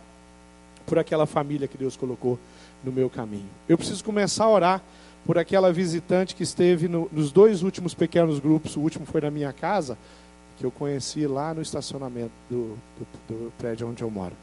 [0.88, 2.40] por aquela família que Deus colocou
[2.84, 3.46] no meu caminho.
[3.70, 4.82] Eu preciso começar a orar
[5.26, 9.30] por aquela visitante que esteve no, nos dois últimos pequenos grupos, o último foi na
[9.30, 9.98] minha casa,
[10.58, 14.34] que eu conheci lá no estacionamento do, do, do prédio onde eu moro.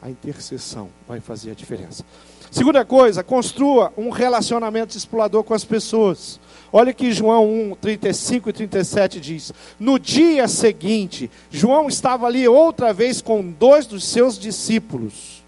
[0.00, 2.04] A intercessão vai fazer a diferença.
[2.50, 6.40] Segunda coisa, construa um relacionamento explorador com as pessoas.
[6.72, 12.92] Olha que João 1, 35 e 37 diz: No dia seguinte, João estava ali outra
[12.92, 15.42] vez com dois dos seus discípulos.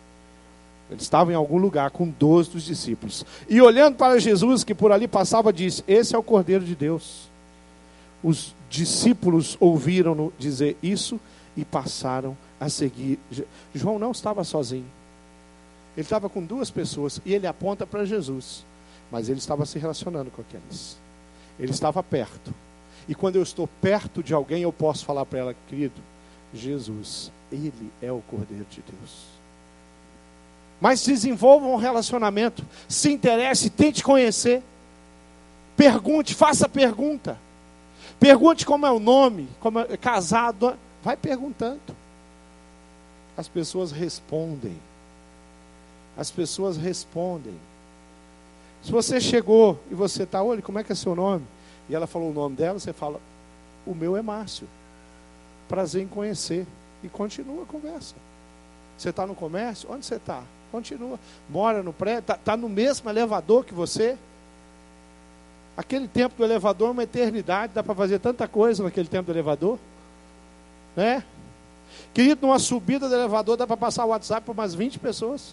[0.90, 3.24] Ele estava em algum lugar com dois dos discípulos.
[3.48, 7.30] E olhando para Jesus, que por ali passava, disse: Esse é o Cordeiro de Deus.
[8.22, 11.18] Os discípulos ouviram-no dizer isso
[11.56, 13.18] e passaram a seguir.
[13.74, 14.86] João não estava sozinho.
[15.96, 18.64] Ele estava com duas pessoas e ele aponta para Jesus.
[19.10, 20.96] Mas ele estava se relacionando com aqueles.
[21.58, 22.54] Ele estava perto.
[23.08, 26.00] E quando eu estou perto de alguém, eu posso falar para ela, querido,
[26.54, 29.26] Jesus, Ele é o Cordeiro de Deus.
[30.80, 34.62] Mas desenvolva um relacionamento, se interesse, tente conhecer.
[35.76, 37.38] Pergunte, faça pergunta.
[38.18, 41.80] Pergunte como é o nome, como é casado, vai perguntando.
[43.36, 44.76] As pessoas respondem.
[46.16, 47.54] As pessoas respondem.
[48.82, 51.44] Se você chegou e você está, olha, como é que é seu nome?
[51.88, 53.20] E ela falou o nome dela, você fala,
[53.86, 54.66] o meu é Márcio.
[55.68, 56.66] Prazer em conhecer.
[57.02, 58.14] E continua a conversa.
[58.96, 59.90] Você está no comércio?
[59.90, 60.42] Onde você está?
[60.70, 61.18] continua.
[61.48, 64.16] Mora no prédio, está tá no mesmo elevador que você.
[65.76, 69.32] Aquele tempo do elevador é uma eternidade, dá para fazer tanta coisa naquele tempo do
[69.32, 69.78] elevador.
[70.96, 71.24] Né?
[72.12, 75.52] Querido, numa subida do elevador dá para passar o WhatsApp para umas 20 pessoas.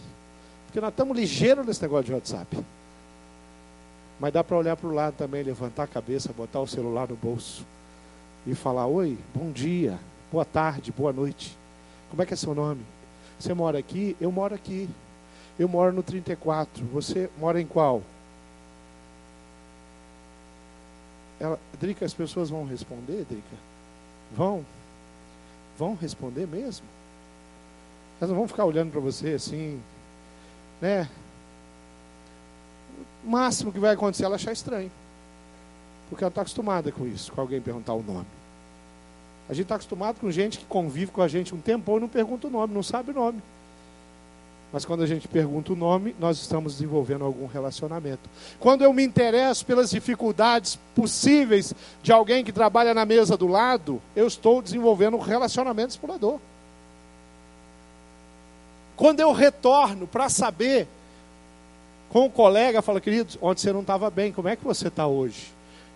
[0.65, 2.57] Porque nós estamos ligeiros nesse negócio de WhatsApp.
[4.19, 7.15] Mas dá para olhar para o lado também, levantar a cabeça, botar o celular no
[7.15, 7.65] bolso
[8.45, 9.99] e falar: Oi, bom dia,
[10.31, 11.55] boa tarde, boa noite.
[12.09, 12.81] Como é que é seu nome?
[13.39, 14.15] Você mora aqui?
[14.19, 14.89] Eu moro aqui.
[15.59, 16.83] Eu moro no 34.
[16.85, 18.01] Você mora em qual?
[21.39, 23.55] Ela, Drica, as pessoas vão responder, Drica?
[24.35, 24.65] Vão?
[25.77, 26.85] Vão responder mesmo?
[28.19, 29.79] Elas não vão ficar olhando para você assim,
[30.81, 31.07] né?
[33.23, 34.91] O máximo que vai acontecer é ela achar estranho.
[36.09, 38.25] Porque ela está acostumada com isso, com alguém perguntar o nome.
[39.49, 42.07] A gente está acostumado com gente que convive com a gente um tempo e não
[42.07, 43.41] pergunta o nome, não sabe o nome.
[44.71, 48.29] Mas quando a gente pergunta o nome, nós estamos desenvolvendo algum relacionamento.
[48.59, 54.01] Quando eu me interesso pelas dificuldades possíveis de alguém que trabalha na mesa do lado,
[54.15, 56.39] eu estou desenvolvendo um relacionamento explorador.
[58.97, 60.87] Quando eu retorno para saber
[62.09, 65.07] com o colega, fala, querido, ontem você não estava bem, como é que você está
[65.07, 65.53] hoje?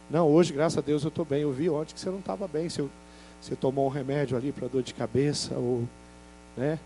[0.10, 1.42] Não, hoje, graças a Deus, eu estou bem.
[1.42, 2.70] Eu vi ontem que você não estava bem.
[2.70, 2.86] Você,
[3.42, 5.84] você tomou um remédio ali para dor de cabeça, ou,
[6.56, 6.78] né?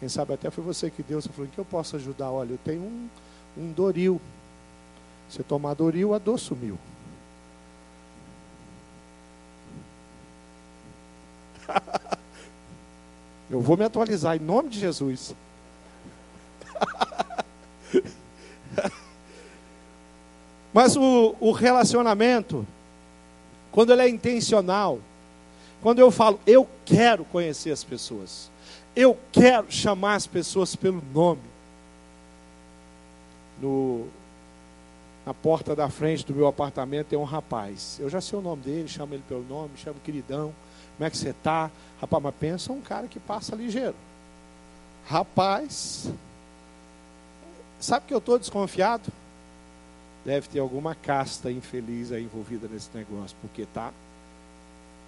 [0.00, 1.20] Quem sabe até foi você que deu.
[1.20, 2.30] Você falou, em que eu posso ajudar?
[2.30, 3.08] Olha, eu tenho um,
[3.56, 4.20] um Doril.
[5.28, 6.78] Você tomar Doril, a dor sumiu.
[13.50, 15.34] eu vou me atualizar em nome de Jesus.
[20.72, 22.66] Mas o, o relacionamento,
[23.70, 24.98] quando ele é intencional,
[25.82, 28.50] quando eu falo, eu quero conhecer as pessoas,
[28.98, 31.40] eu quero chamar as pessoas pelo nome.
[33.62, 34.08] No,
[35.24, 37.96] na porta da frente do meu apartamento tem um rapaz.
[38.00, 40.52] Eu já sei o nome dele, chamo ele pelo nome, chamo queridão.
[40.96, 41.70] Como é que você está?
[42.00, 43.94] Rapaz, mas pensa um cara que passa ligeiro.
[45.06, 46.10] Rapaz,
[47.78, 49.12] sabe que eu estou desconfiado?
[50.24, 53.92] Deve ter alguma casta infeliz aí envolvida nesse negócio, porque tá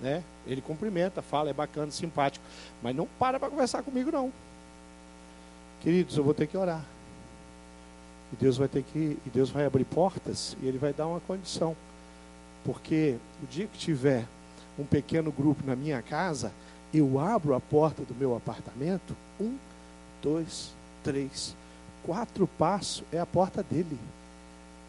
[0.01, 0.23] né?
[0.47, 2.45] Ele cumprimenta, fala, é bacana, simpático,
[2.83, 4.33] mas não para para conversar comigo não.
[5.81, 6.85] Queridos, eu vou ter que orar.
[8.33, 11.21] E Deus vai ter que, e Deus vai abrir portas e ele vai dar uma
[11.21, 11.77] condição.
[12.65, 14.27] Porque o dia que tiver
[14.79, 16.53] um pequeno grupo na minha casa,
[16.93, 19.57] eu abro a porta do meu apartamento, um,
[20.23, 21.57] dois, três,
[22.05, 23.99] quatro passos, é a porta dele.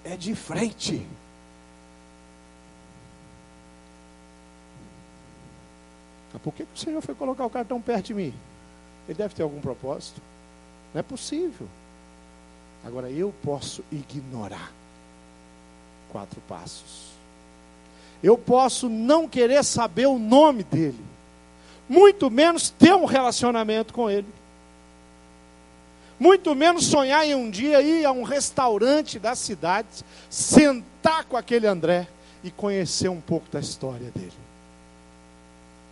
[0.04, 1.06] É de frente.
[6.34, 8.34] Mas por que, o Senhor foi colocar o cara tão perto de mim?
[9.08, 10.22] Ele deve ter algum propósito.
[10.94, 11.67] Não é possível.
[12.84, 14.72] Agora eu posso ignorar
[16.12, 17.12] quatro passos.
[18.24, 21.04] Eu posso não querer saber o nome dele,
[21.89, 24.28] muito menos ter um relacionamento com ele.
[26.20, 31.65] Muito menos sonhar em um dia ir a um restaurante da cidade, sentar com aquele
[31.65, 32.08] André
[32.44, 34.32] e conhecer um pouco da história dele.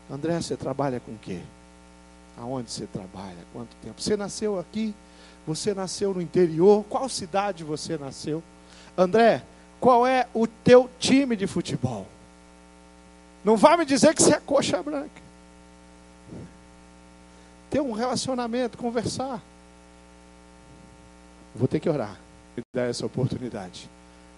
[0.10, 1.40] André, você trabalha com o quê?
[2.38, 3.38] Aonde você trabalha?
[3.54, 4.02] Quanto tempo?
[4.02, 4.96] Você nasceu aqui?
[5.46, 6.84] Você nasceu no interior?
[6.90, 8.42] Qual cidade você nasceu?
[8.98, 9.44] André,
[9.80, 12.08] qual é o teu time de futebol?
[13.44, 15.22] Não vá me dizer que você é coxa branca.
[17.70, 19.42] Ter um relacionamento, conversar.
[21.56, 22.18] Vou ter que orar
[22.58, 23.90] e dar essa oportunidade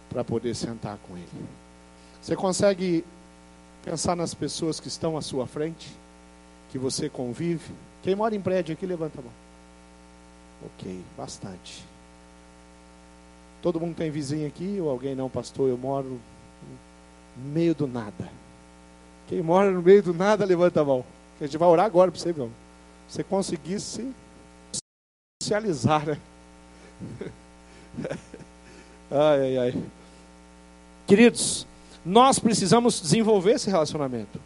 [0.10, 1.46] para poder sentar com ele.
[2.22, 3.06] Você consegue
[3.84, 5.92] Pensar nas pessoas que estão à sua frente,
[6.72, 7.74] que você convive.
[8.04, 9.32] Quem mora em prédio aqui, levanta a mão.
[10.66, 11.84] Ok, bastante.
[13.62, 15.70] Todo mundo tem vizinho aqui ou alguém não, pastor?
[15.70, 16.20] Eu moro
[17.38, 18.30] no meio do nada.
[19.28, 21.06] Quem mora no meio do nada, levanta a mão.
[21.40, 22.52] A gente vai orar agora para você, meu.
[23.08, 24.14] Você conseguisse
[25.42, 26.18] socializar, né?
[29.10, 29.84] ai, ai, ai.
[31.08, 31.68] Queridos,
[32.06, 34.40] nós precisamos desenvolver esse relacionamento.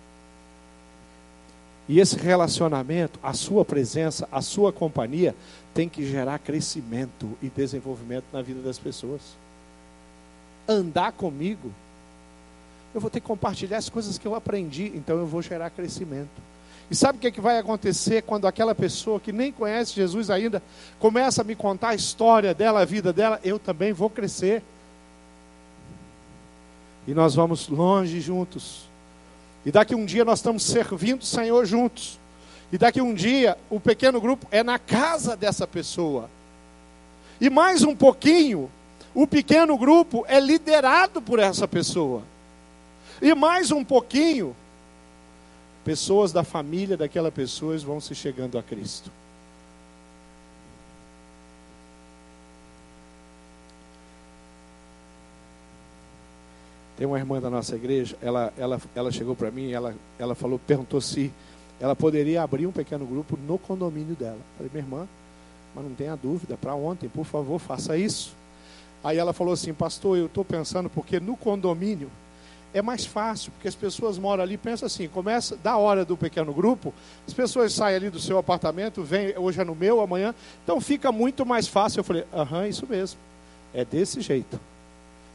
[1.88, 5.36] E esse relacionamento, a sua presença, a sua companhia,
[5.74, 9.22] tem que gerar crescimento e desenvolvimento na vida das pessoas.
[10.68, 11.72] Andar comigo,
[12.94, 16.42] eu vou ter que compartilhar as coisas que eu aprendi, então eu vou gerar crescimento.
[16.90, 20.30] E sabe o que, é que vai acontecer quando aquela pessoa que nem conhece Jesus
[20.30, 20.62] ainda
[21.00, 23.40] começa a me contar a história dela, a vida dela?
[23.44, 24.64] Eu também vou crescer.
[27.08, 28.86] E nós vamos longe juntos.
[29.66, 32.20] E daqui um dia nós estamos servindo o Senhor juntos.
[32.72, 36.30] E daqui um dia o pequeno grupo é na casa dessa pessoa.
[37.40, 38.70] E mais um pouquinho,
[39.14, 42.24] o pequeno grupo é liderado por essa pessoa.
[43.22, 44.56] E mais um pouquinho,
[45.84, 49.12] pessoas da família daquela pessoa vão se chegando a Cristo.
[56.98, 60.58] Tem uma irmã da nossa igreja, ela, ela, ela chegou para mim, ela, ela falou,
[60.58, 61.32] perguntou se
[61.80, 64.40] ela poderia abrir um pequeno grupo no condomínio dela.
[64.58, 65.08] Falei, minha irmã,
[65.76, 68.34] mas não tenha dúvida, para ontem, por favor, faça isso.
[69.04, 72.10] Aí ela falou assim, pastor, eu estou pensando, porque no condomínio
[72.74, 76.54] é mais fácil, porque as pessoas moram ali, pensa assim, começa da hora do pequeno
[76.54, 76.94] grupo,
[77.28, 80.34] as pessoas saem ali do seu apartamento, vem, hoje é no meu, amanhã,
[80.64, 82.00] então fica muito mais fácil.
[82.00, 83.20] Eu falei, aham, isso mesmo,
[83.74, 84.60] é desse jeito.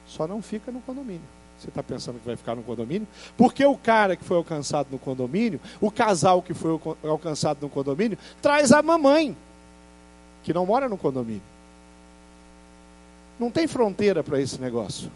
[0.06, 1.39] Só não fica no condomínio.
[1.60, 3.06] Você está pensando que vai ficar no condomínio?
[3.36, 8.16] Porque o cara que foi alcançado no condomínio, o casal que foi alcançado no condomínio,
[8.40, 9.36] traz a mamãe,
[10.42, 11.42] que não mora no condomínio.
[13.38, 15.10] Não tem fronteira para esse negócio.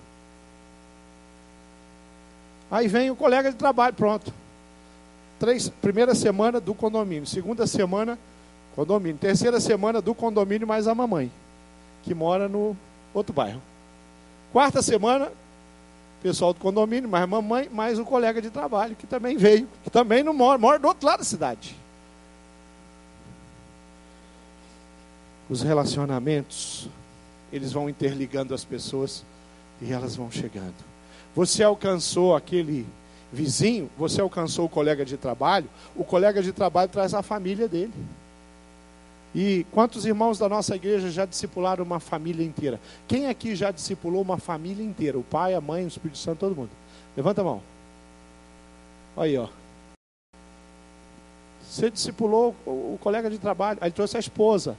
[2.71, 4.31] Aí vem o colega de trabalho, pronto.
[5.39, 8.19] Três, primeira semana do condomínio, segunda semana
[8.77, 11.31] condomínio, terceira semana do condomínio mais a mamãe,
[12.03, 12.77] que mora no
[13.15, 13.63] outro bairro.
[14.53, 15.31] Quarta semana,
[16.25, 20.23] pessoal do condomínio, mais mamãe, mais o colega de trabalho, que também veio, que também
[20.23, 21.77] não mora, mora do outro lado da cidade.
[25.51, 26.89] Os relacionamentos,
[27.53, 29.23] eles vão interligando as pessoas
[29.83, 30.73] e elas vão chegando.
[31.37, 32.87] Você alcançou aquele
[33.31, 37.93] vizinho, você alcançou o colega de trabalho, o colega de trabalho traz a família dele.
[39.35, 42.81] E quantos irmãos da nossa igreja já discipularam uma família inteira?
[43.09, 45.19] Quem aqui já discipulou uma família inteira?
[45.19, 46.71] O pai, a mãe, o Espírito Santo, todo mundo.
[47.17, 47.63] Levanta a mão.
[49.17, 49.49] Aí, ó.
[51.63, 54.77] Você discipulou o colega de trabalho, aí trouxe a esposa.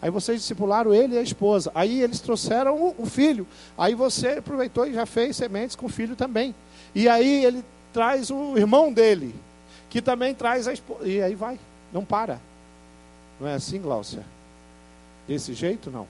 [0.00, 1.70] Aí vocês discipularam ele e a esposa.
[1.74, 3.46] Aí eles trouxeram o, filho.
[3.76, 6.54] Aí você aproveitou e já fez sementes com o filho também.
[6.94, 9.34] E aí ele traz o irmão dele,
[9.90, 11.06] que também traz a esposa.
[11.06, 11.58] E aí vai,
[11.92, 12.40] não para.
[13.40, 14.24] Não é assim, Gláucia?
[15.26, 16.06] Desse jeito, não.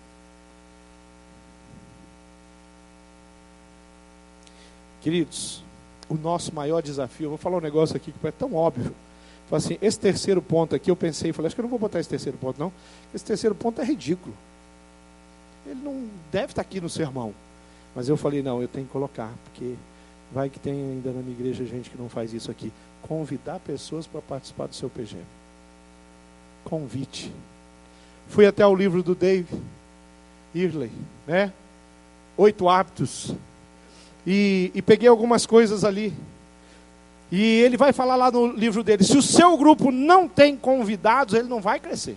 [5.03, 5.63] Queridos,
[6.09, 8.95] o nosso maior desafio, vou falar um negócio aqui que é tão óbvio.
[9.51, 12.09] Assim, esse terceiro ponto aqui, eu pensei, falei, acho que eu não vou botar esse
[12.09, 12.73] terceiro ponto, não.
[13.15, 14.35] Esse terceiro ponto é ridículo.
[15.67, 17.35] Ele não deve estar aqui no sermão.
[17.95, 19.75] Mas eu falei, não, eu tenho que colocar, porque
[20.31, 22.71] vai que tem ainda na minha igreja gente que não faz isso aqui.
[23.03, 25.38] Convidar pessoas para participar do seu PGM
[26.69, 27.33] convite.
[28.29, 29.49] Fui até o livro do Dave
[30.55, 30.91] Irley,
[31.27, 31.53] né?
[32.37, 33.35] Oito hábitos.
[34.27, 36.13] E, e peguei algumas coisas ali.
[37.33, 41.35] E ele vai falar lá no livro dele: se o seu grupo não tem convidados,
[41.35, 42.17] ele não vai crescer.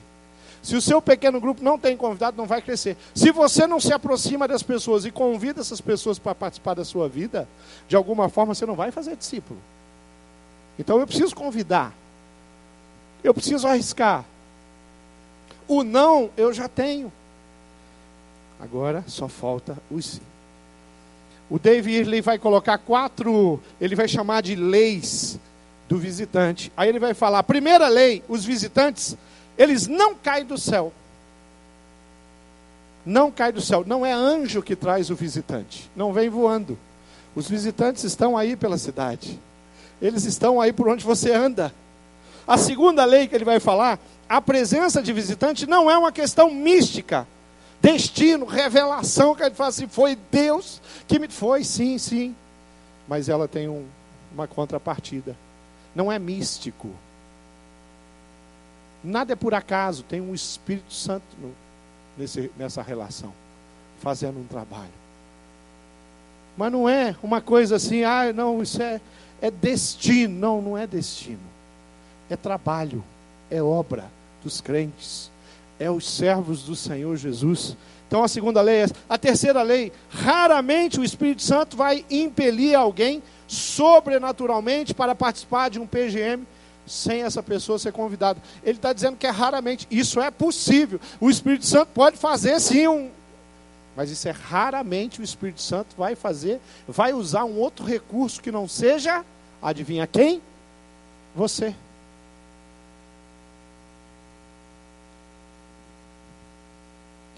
[0.61, 2.95] Se o seu pequeno grupo não tem convidado, não vai crescer.
[3.15, 7.09] Se você não se aproxima das pessoas e convida essas pessoas para participar da sua
[7.09, 7.47] vida,
[7.87, 9.59] de alguma forma você não vai fazer discípulo.
[10.77, 11.93] Então eu preciso convidar.
[13.23, 14.23] Eu preciso arriscar.
[15.71, 17.09] O não eu já tenho.
[18.59, 20.19] Agora só falta o sim.
[21.49, 25.39] O David Irley vai colocar quatro, ele vai chamar de leis
[25.87, 26.69] do visitante.
[26.75, 29.15] Aí ele vai falar: primeira lei, os visitantes,
[29.57, 30.91] eles não caem do céu.
[33.05, 33.85] Não cai do céu.
[33.87, 35.89] Não é anjo que traz o visitante.
[35.95, 36.77] Não vem voando.
[37.33, 39.39] Os visitantes estão aí pela cidade.
[40.01, 41.73] Eles estão aí por onde você anda.
[42.45, 43.97] A segunda lei que ele vai falar
[44.31, 47.27] a presença de visitante não é uma questão mística,
[47.81, 51.27] destino, revelação, que a gente fala assim, foi Deus que me.
[51.27, 52.33] Foi, sim, sim.
[53.09, 53.85] Mas ela tem um,
[54.33, 55.35] uma contrapartida.
[55.93, 56.91] Não é místico.
[59.03, 61.53] Nada é por acaso, tem um Espírito Santo no,
[62.17, 63.33] nesse, nessa relação,
[63.99, 64.93] fazendo um trabalho.
[66.55, 69.01] Mas não é uma coisa assim, ah, não, isso é,
[69.41, 70.39] é destino.
[70.39, 71.51] Não, não é destino.
[72.29, 73.03] É trabalho,
[73.49, 75.31] é obra dos crentes,
[75.79, 77.75] é os servos do Senhor Jesus.
[78.07, 78.95] Então a segunda lei é essa.
[79.09, 85.87] A terceira lei, raramente o Espírito Santo vai impelir alguém sobrenaturalmente para participar de um
[85.87, 86.45] PGM
[86.85, 88.41] sem essa pessoa ser convidada.
[88.63, 89.87] Ele está dizendo que é raramente.
[89.89, 90.99] Isso é possível.
[91.19, 93.09] O Espírito Santo pode fazer sim um.
[93.95, 98.51] Mas isso é raramente o Espírito Santo vai fazer, vai usar um outro recurso que
[98.51, 99.23] não seja,
[99.61, 100.41] adivinha quem?
[101.35, 101.75] Você.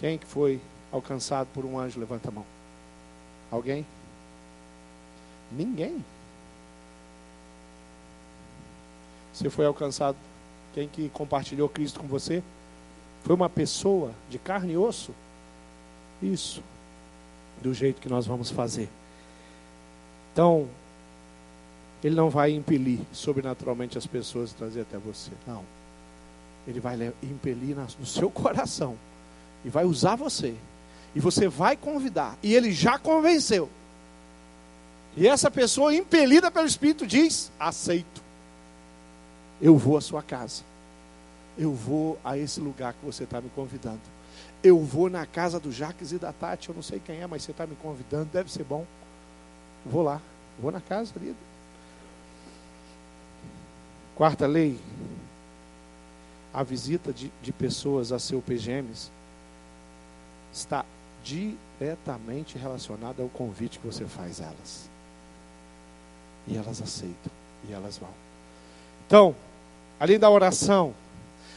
[0.04, 0.60] Quem que foi
[0.92, 1.98] alcançado por um anjo?
[1.98, 2.46] Levanta a mão.
[3.50, 3.86] Alguém?
[5.50, 6.04] Ninguém.
[9.34, 10.18] Você foi alcançado?
[10.74, 12.44] Quem que compartilhou Cristo com você?
[13.24, 15.16] Foi uma pessoa de carne e osso?
[16.22, 16.62] Isso.
[17.62, 18.90] Do jeito que nós vamos fazer.
[20.34, 20.68] Então,
[22.04, 25.32] ele não vai impelir sobrenaturalmente as pessoas a trazer até você.
[25.48, 25.64] Não.
[26.68, 28.98] Ele vai impelir no seu coração.
[29.64, 30.56] E vai usar você.
[31.16, 32.38] E você vai convidar.
[32.42, 33.70] E ele já convenceu.
[35.16, 38.22] E essa pessoa, impelida pelo Espírito, diz: Aceito.
[39.62, 40.64] Eu vou à sua casa.
[41.58, 44.02] Eu vou a esse lugar que você está me convidando.
[44.64, 46.70] Eu vou na casa do Jaques e da Tati.
[46.70, 48.26] Eu não sei quem é, mas você está me convidando.
[48.34, 48.86] Deve ser bom.
[49.86, 50.20] Vou lá.
[50.60, 51.36] Vou na casa ali.
[54.16, 54.80] Quarta lei.
[56.54, 59.12] A visita de, de pessoas a seu PGMs
[60.54, 60.86] está
[61.24, 64.90] diretamente relacionada ao convite que você faz a elas.
[66.48, 67.32] E elas aceitam.
[67.68, 68.10] E elas vão.
[69.08, 69.36] Então,
[70.00, 70.94] além da oração,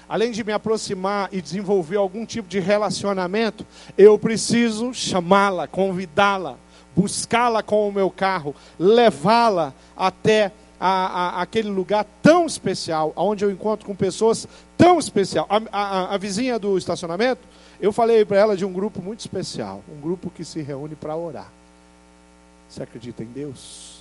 [0.09, 3.67] além de me aproximar e desenvolver algum tipo de relacionamento,
[3.99, 6.57] eu preciso chamá-la, convidá-la,
[6.95, 13.51] buscá-la com o meu carro, levá-la até a, a, aquele lugar tão especial, onde eu
[13.51, 14.47] encontro com pessoas
[14.79, 15.47] tão especial.
[15.49, 17.41] A, a, a vizinha do estacionamento,
[17.81, 21.17] eu falei para ela de um grupo muito especial, um grupo que se reúne para
[21.17, 21.51] orar.
[22.69, 24.01] Você acredita em Deus?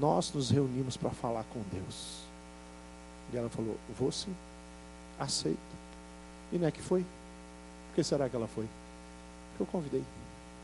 [0.00, 2.22] Nós nos reunimos para falar com Deus.
[3.32, 4.34] E ela falou: Vou sim,
[5.18, 5.58] aceito.
[6.52, 7.00] E não é que foi?
[7.00, 8.66] Por que será que ela foi?
[9.50, 10.04] Porque eu convidei,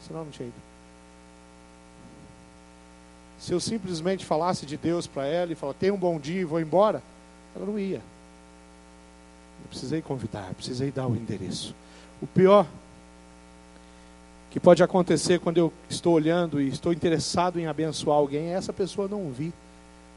[0.07, 0.73] senão não tinha ido.
[3.39, 6.45] Se eu simplesmente falasse de Deus para ela e falasse: Tenha um bom dia e
[6.45, 7.03] vou embora,
[7.55, 8.03] ela não ia.
[9.63, 11.75] Eu precisei convidar, precisei dar o endereço.
[12.23, 12.67] O pior
[14.51, 18.73] que pode acontecer quando eu estou olhando e estou interessado em abençoar alguém é essa
[18.73, 19.53] pessoa não vir,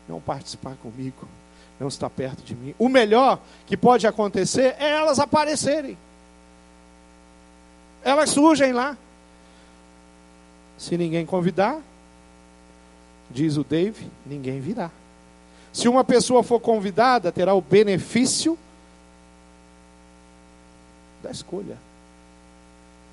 [0.08, 1.28] não participar comigo
[1.80, 2.74] não está perto de mim.
[2.80, 5.98] O melhor que pode acontecer é elas aparecerem.
[8.04, 8.98] Elas surgem lá.
[10.78, 11.80] Se ninguém convidar,
[13.30, 14.92] diz o Dave, ninguém virá.
[15.74, 18.58] Se uma pessoa for convidada, terá o benefício
[21.22, 21.78] da escolha,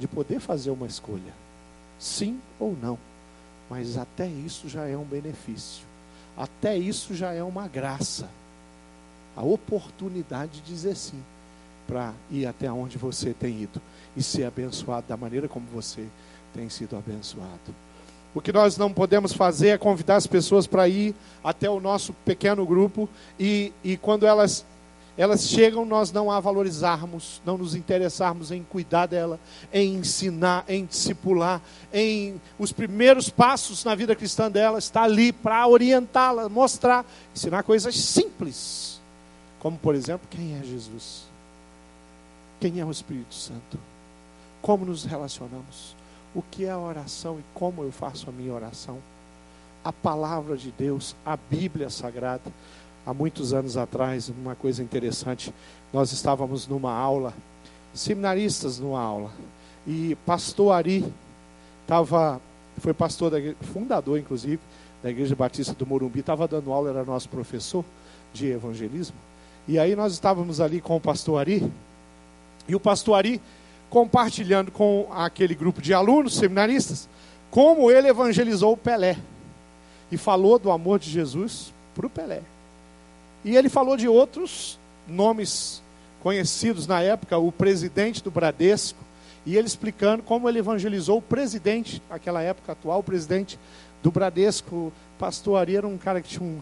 [0.02, 1.32] de poder fazer uma escolha,
[1.96, 2.98] sim ou não.
[3.70, 5.84] Mas até isso já é um benefício,
[6.36, 8.28] até isso já é uma graça
[9.36, 11.22] a oportunidade de dizer sim
[11.86, 13.80] para ir até onde você tem ido
[14.16, 16.04] e ser abençoado da maneira como você
[16.52, 17.72] tem sido abençoado.
[18.34, 22.12] O que nós não podemos fazer é convidar as pessoas para ir até o nosso
[22.24, 24.64] pequeno grupo e, e quando elas,
[25.16, 29.38] elas chegam, nós não a valorizarmos, não nos interessarmos em cuidar dela,
[29.72, 31.60] em ensinar, em discipular,
[31.92, 37.04] em os primeiros passos na vida cristã dela, está ali para orientá-la, mostrar,
[37.34, 38.92] ensinar coisas simples
[39.62, 41.22] como, por exemplo, quem é Jesus?
[42.58, 43.78] Quem é o Espírito Santo?
[44.60, 45.94] Como nos relacionamos?
[46.34, 48.98] O que é a oração e como eu faço a minha oração?
[49.84, 52.50] A palavra de Deus, a Bíblia Sagrada.
[53.04, 55.52] Há muitos anos atrás, uma coisa interessante,
[55.92, 57.34] nós estávamos numa aula,
[57.92, 59.30] seminaristas numa aula,
[59.86, 61.04] e pastor Ari
[61.82, 62.40] estava,
[62.78, 63.38] foi pastor, da,
[63.72, 64.60] fundador inclusive,
[65.02, 67.84] da Igreja Batista do Morumbi, estava dando aula, era nosso professor
[68.32, 69.16] de evangelismo.
[69.66, 71.68] E aí nós estávamos ali com o pastor Ari,
[72.68, 73.40] e o pastor Ari
[73.90, 77.08] compartilhando com aquele grupo de alunos seminaristas
[77.50, 79.18] como ele evangelizou o Pelé
[80.10, 82.40] e falou do amor de Jesus para o Pelé.
[83.44, 85.82] E ele falou de outros nomes
[86.22, 88.98] conhecidos na época, o presidente do Bradesco,
[89.44, 93.58] e ele explicando como ele evangelizou o presidente, naquela época atual, o presidente
[94.02, 94.92] do Bradesco.
[95.18, 96.60] Pastor Ari era um cara que tinha um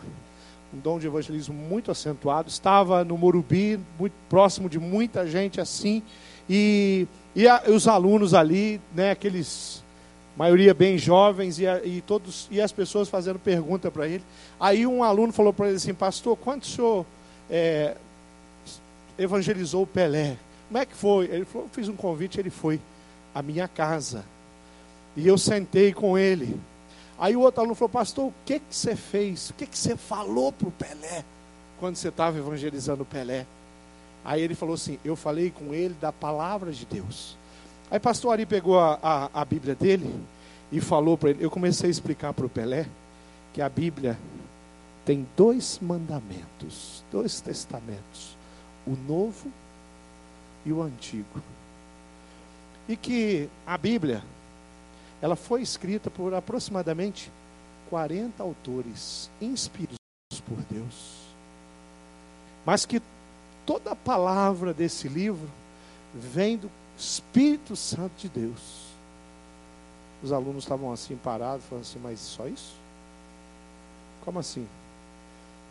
[0.72, 6.03] um dom de evangelismo muito acentuado, estava no Morumbi, muito próximo de muita gente assim,
[6.49, 9.83] e, e, a, os alunos ali, né, aqueles,
[10.37, 14.24] maioria bem jovens, e, e todos, e as pessoas fazendo pergunta para ele.
[14.59, 17.07] Aí um aluno falou para ele assim, pastor, quanto o senhor
[17.49, 17.97] é,
[19.18, 20.37] evangelizou o Pelé?
[20.68, 21.26] Como é que foi?
[21.26, 22.81] Ele falou, fiz um convite, ele foi
[23.35, 24.24] à minha casa.
[25.16, 26.59] E eu sentei com ele.
[27.18, 29.51] Aí o outro aluno falou, pastor, o que, que você fez?
[29.51, 31.24] O que, que você falou para o Pelé
[31.78, 33.47] quando você estava evangelizando o Pelé?
[34.24, 37.37] Aí ele falou assim, eu falei com ele da palavra de Deus.
[37.91, 40.14] Aí pastor Ari pegou a, a, a Bíblia dele
[40.70, 42.86] e falou para ele, eu comecei a explicar para o Pelé
[43.53, 44.16] que a Bíblia
[45.05, 48.36] tem dois mandamentos, dois testamentos,
[48.86, 49.51] o novo
[50.64, 51.43] e o antigo.
[52.88, 54.22] E que a Bíblia
[55.20, 57.30] ela foi escrita por aproximadamente
[57.88, 59.99] 40 autores inspirados
[60.47, 61.20] por Deus.
[62.64, 63.03] Mas que
[63.66, 65.49] toda a palavra desse livro
[66.14, 66.70] vem do
[67.01, 68.90] Espírito Santo de Deus.
[70.22, 72.74] Os alunos estavam assim parados, falando assim, mas só isso?
[74.22, 74.68] Como assim?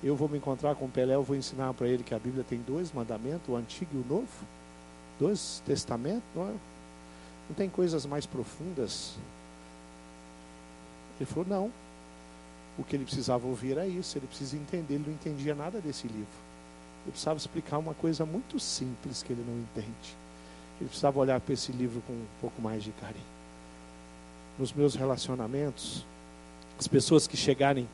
[0.03, 2.43] Eu vou me encontrar com o Pelé, eu vou ensinar para ele que a Bíblia
[2.43, 4.27] tem dois mandamentos, o antigo e o novo,
[5.19, 6.53] dois testamentos, não, é?
[7.47, 9.13] não tem coisas mais profundas.
[11.19, 11.71] Ele falou, não.
[12.75, 16.07] O que ele precisava ouvir era isso, ele precisa entender, ele não entendia nada desse
[16.07, 16.25] livro.
[17.03, 20.17] Ele precisava explicar uma coisa muito simples que ele não entende.
[20.79, 23.25] Ele precisava olhar para esse livro com um pouco mais de carinho.
[24.57, 26.05] Nos meus relacionamentos,
[26.77, 27.87] as pessoas que chegarem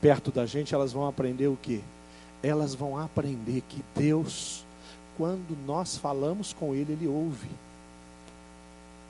[0.00, 1.80] perto da gente, elas vão aprender o quê?
[2.42, 4.64] Elas vão aprender que Deus,
[5.16, 7.48] quando nós falamos com Ele, Ele ouve.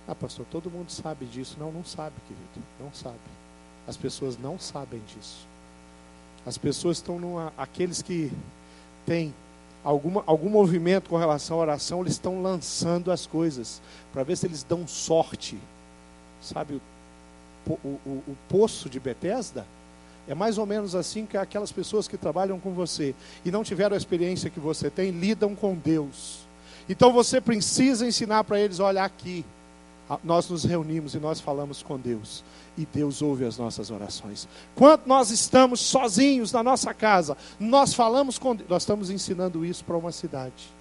[0.06, 1.56] Ah, pastor, todo mundo sabe disso.
[1.58, 2.66] Não, não sabe, querido.
[2.80, 3.18] Não sabe.
[3.86, 5.46] As pessoas não sabem disso.
[6.46, 7.52] As pessoas estão numa.
[7.58, 8.32] Aqueles que
[9.04, 9.34] têm
[9.84, 13.80] alguma, algum movimento com relação à oração, eles estão lançando as coisas
[14.12, 15.58] para ver se eles dão sorte.
[16.40, 16.80] Sabe
[17.66, 19.66] o, o, o, o poço de Betesda?
[20.28, 23.14] É mais ou menos assim que aquelas pessoas que trabalham com você
[23.44, 26.40] e não tiveram a experiência que você tem, lidam com Deus.
[26.88, 29.44] Então você precisa ensinar para eles: olha, aqui,
[30.24, 32.42] nós nos reunimos e nós falamos com Deus.
[32.76, 34.48] E Deus ouve as nossas orações.
[34.74, 38.68] Quando nós estamos sozinhos na nossa casa, nós falamos com Deus.
[38.68, 40.72] Nós estamos ensinando isso para uma cidade.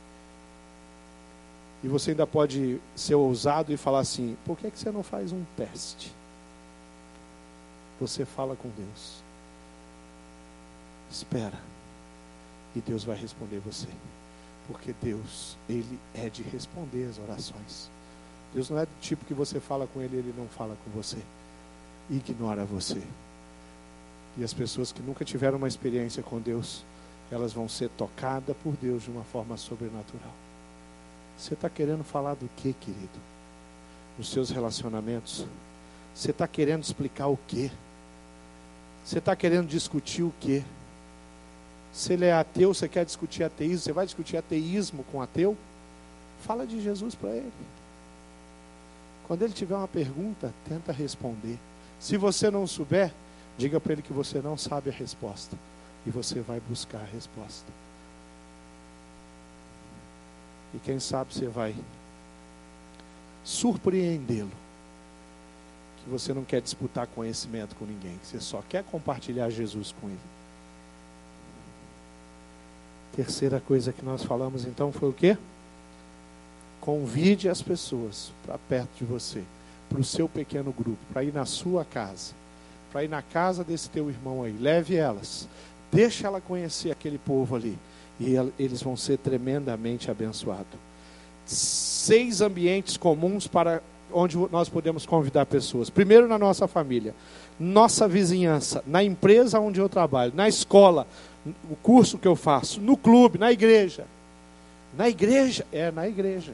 [1.83, 5.31] E você ainda pode ser ousado e falar assim: por que, que você não faz
[5.31, 6.13] um teste?
[7.99, 9.23] Você fala com Deus.
[11.11, 11.59] Espera.
[12.75, 13.87] E Deus vai responder você.
[14.67, 17.89] Porque Deus, Ele é de responder as orações.
[18.53, 20.91] Deus não é do tipo que você fala com Ele e Ele não fala com
[20.91, 21.17] você.
[22.09, 23.01] Ignora você.
[24.37, 26.83] E as pessoas que nunca tiveram uma experiência com Deus,
[27.31, 30.33] elas vão ser tocadas por Deus de uma forma sobrenatural.
[31.37, 33.19] Você está querendo falar do que, querido?
[34.17, 35.45] Nos seus relacionamentos?
[36.15, 37.71] Você está querendo explicar o que?
[39.05, 40.63] Você está querendo discutir o que?
[41.93, 45.57] Se ele é ateu, você quer discutir ateísmo, você vai discutir ateísmo com ateu?
[46.41, 47.51] Fala de Jesus para ele.
[49.27, 51.59] Quando ele tiver uma pergunta, tenta responder.
[51.99, 53.11] Se você não souber,
[53.57, 55.57] diga para ele que você não sabe a resposta.
[56.05, 57.69] E você vai buscar a resposta.
[60.73, 61.75] E quem sabe você vai
[63.43, 64.51] surpreendê-lo.
[66.03, 70.19] Que você não quer disputar conhecimento com ninguém, você só quer compartilhar Jesus com ele.
[73.13, 75.37] Terceira coisa que nós falamos então foi o quê?
[76.87, 79.43] Convide as pessoas para perto de você,
[79.89, 82.33] para o seu pequeno grupo, para ir na sua casa,
[82.93, 84.55] para ir na casa desse teu irmão aí.
[84.57, 85.49] Leve elas,
[85.91, 87.77] deixa ela conhecer aquele povo ali,
[88.17, 90.79] e eles vão ser tremendamente abençoados.
[91.45, 95.89] Seis ambientes comuns para onde nós podemos convidar pessoas.
[95.89, 97.13] Primeiro na nossa família,
[97.59, 101.05] nossa vizinhança, na empresa onde eu trabalho, na escola,
[101.69, 104.05] o curso que eu faço, no clube, na igreja.
[104.97, 105.67] Na igreja?
[105.69, 106.53] É, na igreja.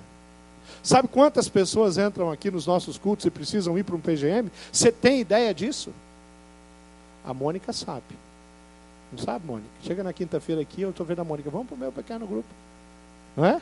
[0.81, 4.51] Sabe quantas pessoas entram aqui nos nossos cultos e precisam ir para um PGM?
[4.71, 5.93] Você tem ideia disso?
[7.25, 8.17] A Mônica sabe.
[9.11, 9.69] Não sabe, Mônica?
[9.83, 12.49] Chega na quinta-feira aqui, eu estou vendo a Mônica, vamos para o meu pequeno grupo.
[13.37, 13.61] Não é?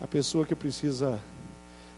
[0.00, 1.20] A pessoa que precisa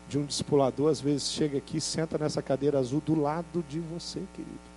[0.09, 4.21] de um discipulador, às vezes chega aqui, senta nessa cadeira azul do lado de você,
[4.35, 4.73] querido.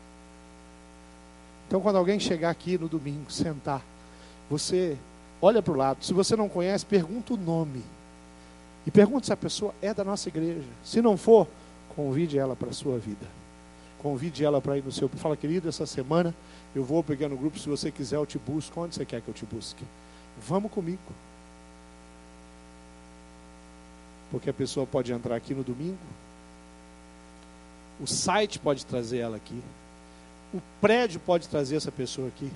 [1.67, 3.81] Então, quando alguém chegar aqui no domingo, sentar,
[4.49, 4.97] você
[5.45, 6.03] olha para o lado.
[6.03, 7.83] Se você não conhece, pergunta o nome.
[8.85, 10.67] E pergunta se a pessoa é da nossa igreja.
[10.83, 11.47] Se não for,
[11.95, 13.25] convide ela para a sua vida.
[13.99, 15.07] Convide ela para ir no seu.
[15.09, 16.33] Fala, querido, essa semana
[16.75, 17.59] eu vou pegar no grupo.
[17.59, 18.79] Se você quiser, eu te busco.
[18.79, 19.83] Onde você quer que eu te busque?
[20.47, 20.99] Vamos comigo.
[24.31, 25.97] Porque a pessoa pode entrar aqui no domingo.
[27.99, 29.61] O site pode trazer ela aqui
[30.55, 32.49] o prédio pode trazer essa pessoa aqui.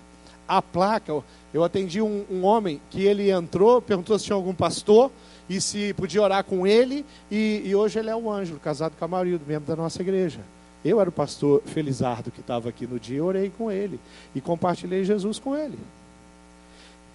[0.50, 1.14] A placa,
[1.54, 5.12] eu atendi um, um homem que ele entrou, perguntou se tinha algum pastor
[5.48, 9.06] e se podia orar com ele, e, e hoje ele é um anjo, casado com
[9.06, 10.40] a marido, membro da nossa igreja.
[10.84, 14.00] Eu era o pastor Felizardo que estava aqui no dia, eu orei com ele
[14.34, 15.78] e compartilhei Jesus com ele.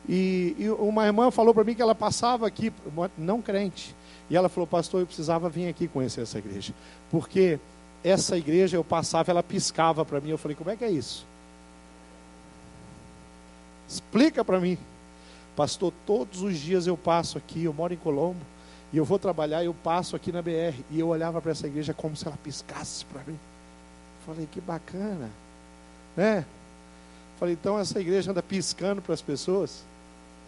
[0.08, 2.72] E, e uma irmã falou para mim que ela passava aqui,
[3.18, 3.96] não crente,
[4.30, 6.72] e ela falou, pastor, eu precisava vir aqui conhecer essa igreja,
[7.10, 7.58] porque
[8.04, 10.28] essa igreja eu passava, ela piscava para mim.
[10.28, 11.26] Eu falei, como é que é isso?
[13.88, 14.78] Explica para mim.
[15.56, 18.40] Pastor, todos os dias eu passo aqui, eu moro em Colombo,
[18.92, 20.80] e eu vou trabalhar, eu passo aqui na BR.
[20.90, 23.38] E eu olhava para essa igreja como se ela piscasse para mim.
[24.26, 25.30] Falei, que bacana.
[26.16, 26.44] Né?
[27.38, 29.82] Falei, então essa igreja anda piscando para as pessoas?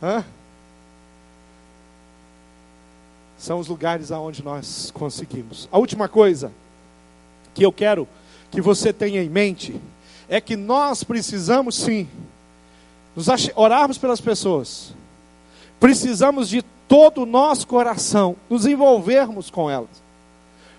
[0.03, 0.25] Hã?
[3.39, 5.69] são os lugares aonde nós conseguimos.
[5.71, 6.51] A última coisa
[7.55, 8.09] que eu quero
[8.51, 9.81] que você tenha em mente
[10.29, 12.09] é que nós precisamos sim
[13.17, 14.95] nos orarmos pelas pessoas.
[15.81, 20.03] Precisamos de todo o nosso coração nos envolvermos com elas.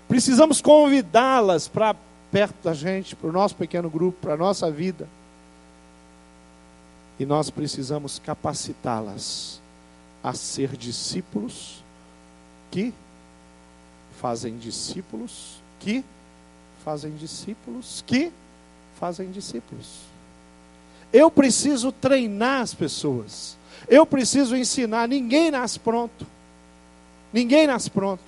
[0.06, 1.94] Precisamos convidá-las para
[2.30, 5.08] perto da gente, para o nosso pequeno grupo, para a nossa vida.
[7.18, 9.60] E nós precisamos capacitá-las
[10.22, 11.82] a ser discípulos
[12.70, 12.94] que
[14.20, 16.04] fazem discípulos que
[16.84, 18.32] fazem discípulos que
[18.98, 20.07] fazem discípulos.
[21.12, 23.56] Eu preciso treinar as pessoas.
[23.88, 25.08] Eu preciso ensinar.
[25.08, 26.26] Ninguém nasce pronto.
[27.32, 28.22] Ninguém nasce pronto.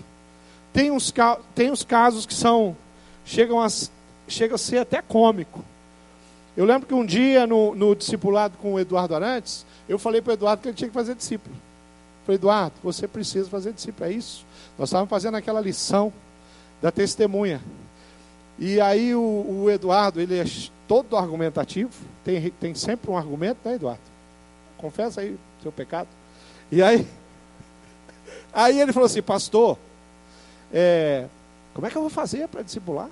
[0.72, 1.12] Tem uns,
[1.54, 2.76] tem uns casos que são
[3.24, 3.68] chegam a,
[4.28, 5.64] chega a ser até cômico.
[6.56, 10.32] Eu lembro que um dia no, no discipulado com o Eduardo Arantes, eu falei para
[10.32, 11.54] o Eduardo que ele tinha que fazer discípulo.
[12.26, 14.44] Falei, Eduardo, você precisa fazer discípulo, é isso.
[14.78, 16.12] Nós estávamos fazendo aquela lição
[16.82, 17.60] da testemunha.
[18.58, 19.20] E aí o,
[19.64, 20.44] o Eduardo, ele é
[20.90, 21.92] todo argumentativo,
[22.24, 24.02] tem, tem sempre um argumento, né, Eduardo?
[24.76, 26.08] Confessa aí seu pecado.
[26.68, 27.06] E aí,
[28.52, 29.78] aí ele falou assim, pastor,
[30.72, 31.28] é,
[31.72, 33.08] como é que eu vou fazer para discipular?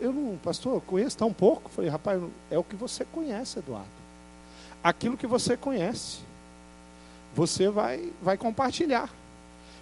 [0.00, 1.70] Eu não, pastor, conheço tão pouco.
[1.70, 3.88] Falei, rapaz, é o que você conhece, Eduardo.
[4.80, 6.18] Aquilo que você conhece,
[7.34, 9.10] você vai, vai compartilhar.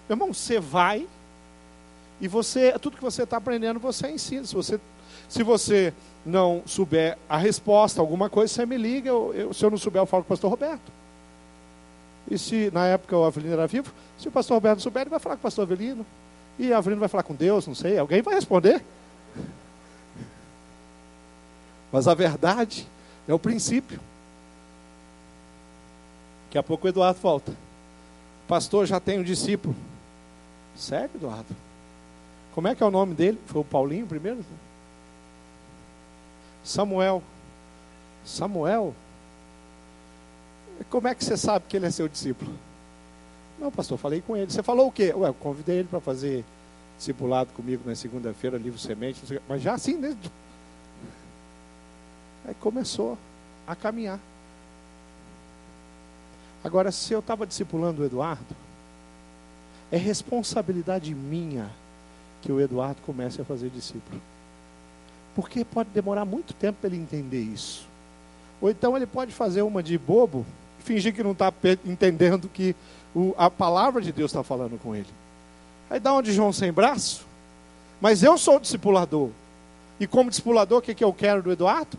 [0.09, 1.07] Meu irmão, você vai
[2.19, 4.43] e você, tudo que você está aprendendo, você ensina.
[4.43, 4.79] Se você,
[5.27, 5.93] se você
[6.25, 9.09] não souber a resposta, alguma coisa, você me liga.
[9.09, 10.91] Eu, eu, se eu não souber, eu falo com o pastor Roberto.
[12.29, 15.19] E se na época o Avelino era vivo, se o pastor Roberto souber, ele vai
[15.19, 16.05] falar com o pastor Avelino.
[16.57, 17.97] E a Avelino vai falar com Deus, não sei.
[17.97, 18.83] Alguém vai responder.
[21.91, 22.87] Mas a verdade
[23.27, 23.99] é o princípio.
[26.45, 27.53] Daqui a pouco o Eduardo volta.
[28.47, 29.75] Pastor, já tem um discípulo.
[30.75, 31.55] Sério, Eduardo?
[32.53, 33.39] Como é que é o nome dele?
[33.45, 34.39] Foi o Paulinho primeiro?
[36.65, 37.23] Samuel.
[38.25, 38.93] Samuel?
[40.89, 42.51] Como é que você sabe que ele é seu discípulo?
[43.59, 44.51] Não, pastor, falei com ele.
[44.51, 45.13] Você falou o quê?
[45.15, 46.43] Ué, eu convidei ele para fazer
[46.97, 50.17] discipulado comigo na segunda-feira, livro semente, mas já assim, né?
[52.45, 53.17] Aí começou
[53.67, 54.19] a caminhar.
[56.63, 58.55] Agora, se eu estava discipulando o Eduardo,
[59.91, 61.69] é responsabilidade minha
[62.41, 64.19] que o Eduardo comece a fazer discípulo.
[65.35, 67.85] Porque pode demorar muito tempo para ele entender isso.
[68.61, 70.45] Ou então ele pode fazer uma de bobo,
[70.79, 71.51] fingir que não está
[71.85, 72.75] entendendo que
[73.13, 75.09] o, a palavra de Deus está falando com ele.
[75.89, 77.25] Aí dá um de João sem braço.
[77.99, 79.29] Mas eu sou discipulador.
[79.99, 81.97] E como discipulador, o que, que eu quero do Eduardo?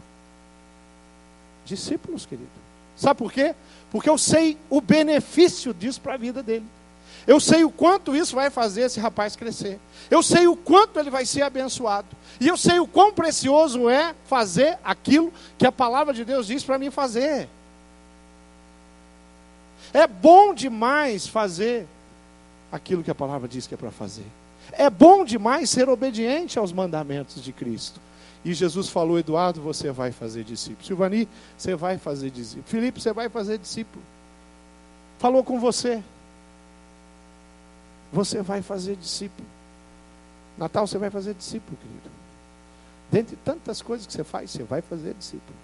[1.65, 2.49] Discípulos, querido.
[2.97, 3.55] Sabe por quê?
[3.91, 6.67] Porque eu sei o benefício disso para a vida dele.
[7.27, 9.81] Eu sei o quanto isso vai fazer esse rapaz crescer.
[10.11, 12.07] Eu sei o quanto ele vai ser abençoado.
[12.41, 16.63] E eu sei o quão precioso é fazer aquilo que a palavra de Deus diz
[16.63, 17.49] para mim fazer.
[19.93, 21.87] É bom demais fazer
[22.71, 24.27] aquilo que a palavra diz que é para fazer.
[24.73, 28.01] É bom demais ser obediente aos mandamentos de Cristo.
[28.45, 30.87] E Jesus falou: Eduardo, você vai fazer discípulo.
[30.87, 32.65] Silvani, você vai fazer discípulo.
[32.67, 34.05] Felipe, você vai fazer discípulo.
[35.19, 36.03] Falou com você.
[38.13, 39.47] Você vai fazer discípulo.
[40.57, 42.11] Natal, você vai fazer discípulo, querido.
[43.11, 45.57] Dentre tantas coisas que você faz, você vai fazer discípulo.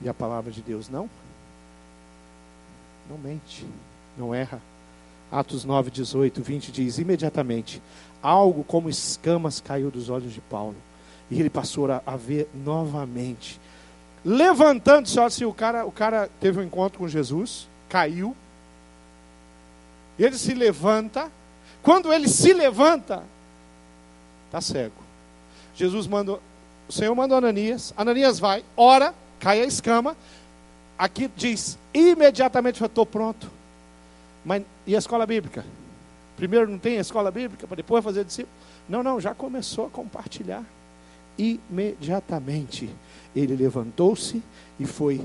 [0.00, 1.08] E a palavra de Deus não?
[3.08, 3.66] Não mente,
[4.16, 4.60] não erra.
[5.30, 7.80] Atos 9, 18, 20 diz: imediatamente,
[8.22, 10.76] algo como escamas caiu dos olhos de Paulo.
[11.30, 13.60] E ele passou a, a ver novamente.
[14.24, 18.36] Levantando-se, assim, o cara, o cara teve um encontro com Jesus, caiu.
[20.22, 21.30] Ele se levanta.
[21.82, 23.24] Quando ele se levanta,
[24.46, 24.94] está cego.
[25.74, 26.40] Jesus mandou,
[26.88, 27.92] o Senhor mandou Ananias.
[27.96, 30.16] Ananias vai, ora, cai a escama.
[30.96, 33.50] Aqui diz, imediatamente eu estou pronto.
[34.44, 35.64] Mas e a escola bíblica?
[36.36, 38.54] Primeiro não tem a escola bíblica para depois fazer discípulo?
[38.88, 40.64] Não, não, já começou a compartilhar.
[41.36, 42.88] Imediatamente
[43.34, 44.40] ele levantou-se
[44.78, 45.20] e foi.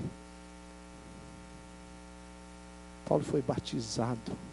[3.07, 4.47] Paulo foi batizado.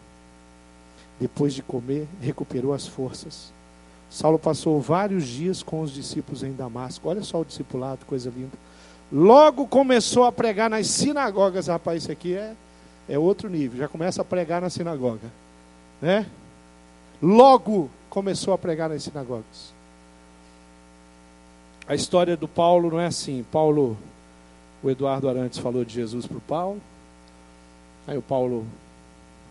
[1.19, 3.53] Depois de comer, recuperou as forças.
[4.09, 7.09] Saulo passou vários dias com os discípulos em Damasco.
[7.09, 8.57] Olha só o discipulado, coisa linda.
[9.11, 11.67] Logo começou a pregar nas sinagogas.
[11.67, 12.53] Rapaz, isso aqui é,
[13.07, 13.77] é outro nível.
[13.79, 15.31] Já começa a pregar na sinagoga.
[16.01, 16.25] Né?
[17.21, 19.73] Logo começou a pregar nas sinagogas.
[21.87, 23.45] A história do Paulo não é assim.
[23.51, 23.97] Paulo,
[24.81, 26.81] o Eduardo Arantes falou de Jesus para o Paulo.
[28.07, 28.65] Aí o Paulo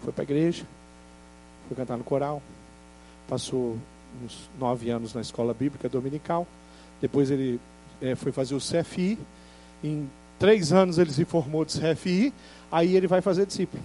[0.02, 0.64] foi para a igreja,
[1.68, 2.42] foi cantar no coral,
[3.28, 3.76] passou
[4.22, 6.46] uns nove anos na escola bíblica dominical,
[7.00, 7.60] depois ele
[8.00, 9.18] é, foi fazer o CFI,
[9.82, 10.08] em
[10.38, 12.32] três anos ele se formou de CFI,
[12.70, 13.82] aí ele vai fazer discípulo.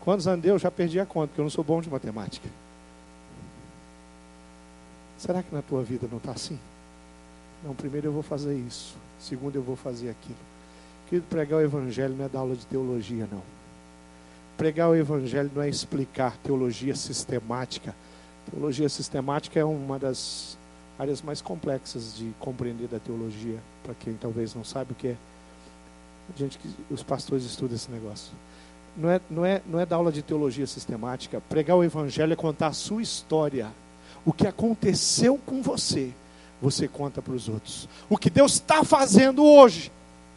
[0.00, 0.54] Quantos anos deu?
[0.54, 2.48] Eu já perdi a conta, porque eu não sou bom de matemática.
[5.18, 6.58] Será que na tua vida não está assim?
[7.64, 10.36] Não, primeiro eu vou fazer isso, segundo eu vou fazer aquilo.
[11.08, 13.42] Querido, pregar o evangelho não é dar aula de teologia, não.
[14.56, 17.94] Pregar o evangelho não é explicar teologia sistemática.
[18.50, 20.56] Teologia sistemática é uma das
[20.98, 25.16] áreas mais complexas de compreender da teologia, para quem talvez não sabe o que é.
[26.34, 28.32] A gente que os pastores estudam esse negócio.
[28.96, 31.40] Não é, não é, não é dar aula de teologia sistemática.
[31.48, 33.70] Pregar o evangelho é contar a sua história
[34.26, 36.10] o que aconteceu com você,
[36.60, 37.88] você conta para os outros.
[38.10, 39.92] O que Deus está fazendo hoje,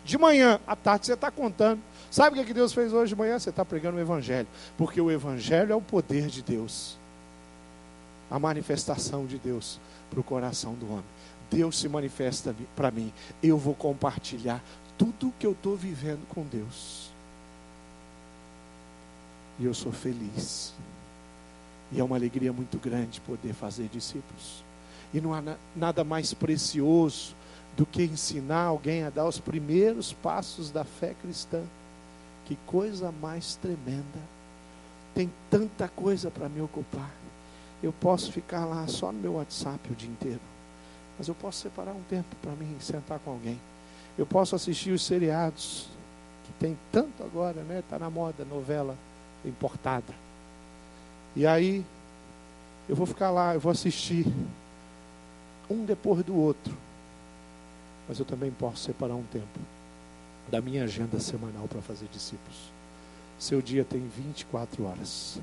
[0.06, 1.82] de manhã, à tarde, você está contando.
[2.12, 3.38] Sabe o que Deus fez hoje de manhã?
[3.38, 4.48] Você está pregando o Evangelho.
[4.78, 6.98] Porque o Evangelho é o poder de Deus
[8.30, 9.80] a manifestação de Deus
[10.10, 11.06] para o coração do homem.
[11.50, 13.12] Deus se manifesta para mim.
[13.42, 14.64] Eu vou compartilhar
[14.98, 17.10] tudo que eu estou vivendo com Deus.
[19.58, 20.74] E eu sou feliz.
[21.92, 24.64] E é uma alegria muito grande poder fazer discípulos.
[25.12, 25.42] E não há
[25.76, 27.36] nada mais precioso
[27.76, 31.64] do que ensinar alguém a dar os primeiros passos da fé cristã.
[32.50, 34.20] Que coisa mais tremenda.
[35.14, 37.12] Tem tanta coisa para me ocupar.
[37.84, 40.40] Eu posso ficar lá só no meu WhatsApp o dia inteiro.
[41.16, 43.62] Mas eu posso separar um tempo para mim sentar com alguém.
[44.18, 45.90] Eu posso assistir os seriados,
[46.44, 47.82] que tem tanto agora, né?
[47.82, 48.98] Está na moda, novela
[49.46, 50.16] importada.
[51.36, 51.86] E aí,
[52.90, 54.26] eu vou ficar lá, eu vou assistir
[55.70, 56.76] um depois do outro.
[58.08, 59.79] Mas eu também posso separar um tempo
[60.50, 62.58] da minha agenda semanal para fazer discípulos.
[63.38, 65.40] Seu dia tem 24 horas.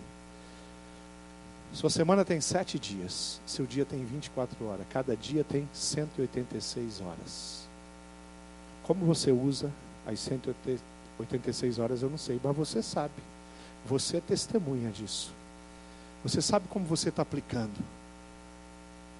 [1.72, 3.40] Sua semana tem sete dias.
[3.46, 4.86] Seu dia tem 24 horas.
[4.90, 7.66] Cada dia tem 186 horas.
[8.82, 9.70] Como você usa
[10.06, 13.14] as 186 horas, eu não sei, mas você sabe.
[13.86, 15.32] Você é testemunha disso.
[16.22, 17.78] Você sabe como você está aplicando?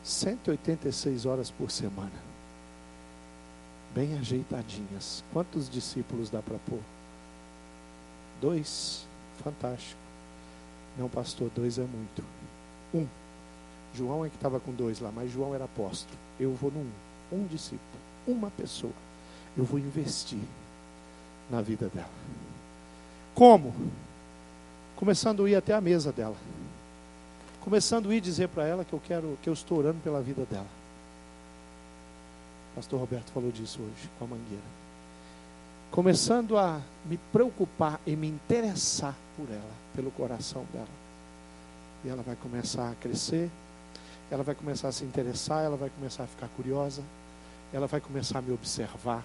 [0.02, 2.35] 186 horas por semana.
[3.96, 5.24] Bem ajeitadinhas.
[5.32, 6.80] Quantos discípulos dá para pôr?
[8.42, 9.06] Dois.
[9.42, 9.98] Fantástico.
[10.98, 12.22] Não, pastor, dois é muito.
[12.92, 13.06] Um.
[13.94, 16.18] João é que estava com dois lá, mas João era apóstolo.
[16.38, 16.90] Eu vou no um.
[17.32, 17.80] Um discípulo.
[18.26, 18.92] Uma pessoa.
[19.56, 20.38] Eu vou investir
[21.50, 22.10] na vida dela.
[23.34, 23.74] Como?
[24.94, 26.36] Começando a ir até a mesa dela
[27.66, 30.46] começando a ir dizer para ela que eu quero, que eu estou orando pela vida
[30.48, 30.75] dela.
[32.76, 34.62] Pastor Roberto falou disso hoje com a mangueira.
[35.90, 40.86] Começando a me preocupar e me interessar por ela, pelo coração dela.
[42.04, 43.50] E ela vai começar a crescer,
[44.30, 47.02] ela vai começar a se interessar, ela vai começar a ficar curiosa,
[47.72, 49.24] ela vai começar a me observar.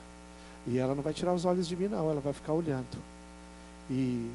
[0.66, 2.98] E ela não vai tirar os olhos de mim, não, ela vai ficar olhando.
[3.90, 4.32] E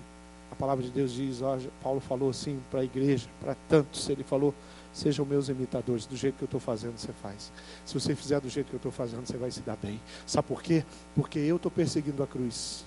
[0.53, 4.23] a palavra de Deus diz, ó, Paulo falou assim para a igreja, para tantos, ele
[4.23, 4.53] falou,
[4.97, 7.53] sejam meus imitadores, do jeito que eu estou fazendo, você faz.
[7.85, 10.01] Se você fizer do jeito que eu estou fazendo, você vai se dar bem.
[10.27, 10.85] Sabe por quê?
[11.15, 12.85] Porque eu estou perseguindo a cruz.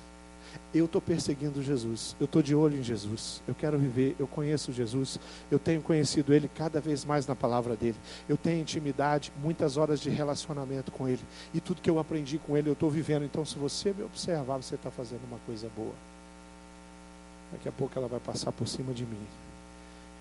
[0.74, 4.74] Eu estou perseguindo Jesus, eu estou de olho em Jesus, eu quero viver, eu conheço
[4.74, 5.20] Jesus,
[5.52, 7.96] eu tenho conhecido Ele cada vez mais na palavra dEle,
[8.28, 11.22] eu tenho intimidade, muitas horas de relacionamento com Ele,
[11.54, 13.26] e tudo que eu aprendi com Ele eu estou vivendo.
[13.26, 15.94] Então, se você me observar, você está fazendo uma coisa boa.
[17.52, 19.28] Daqui a pouco ela vai passar por cima de mim.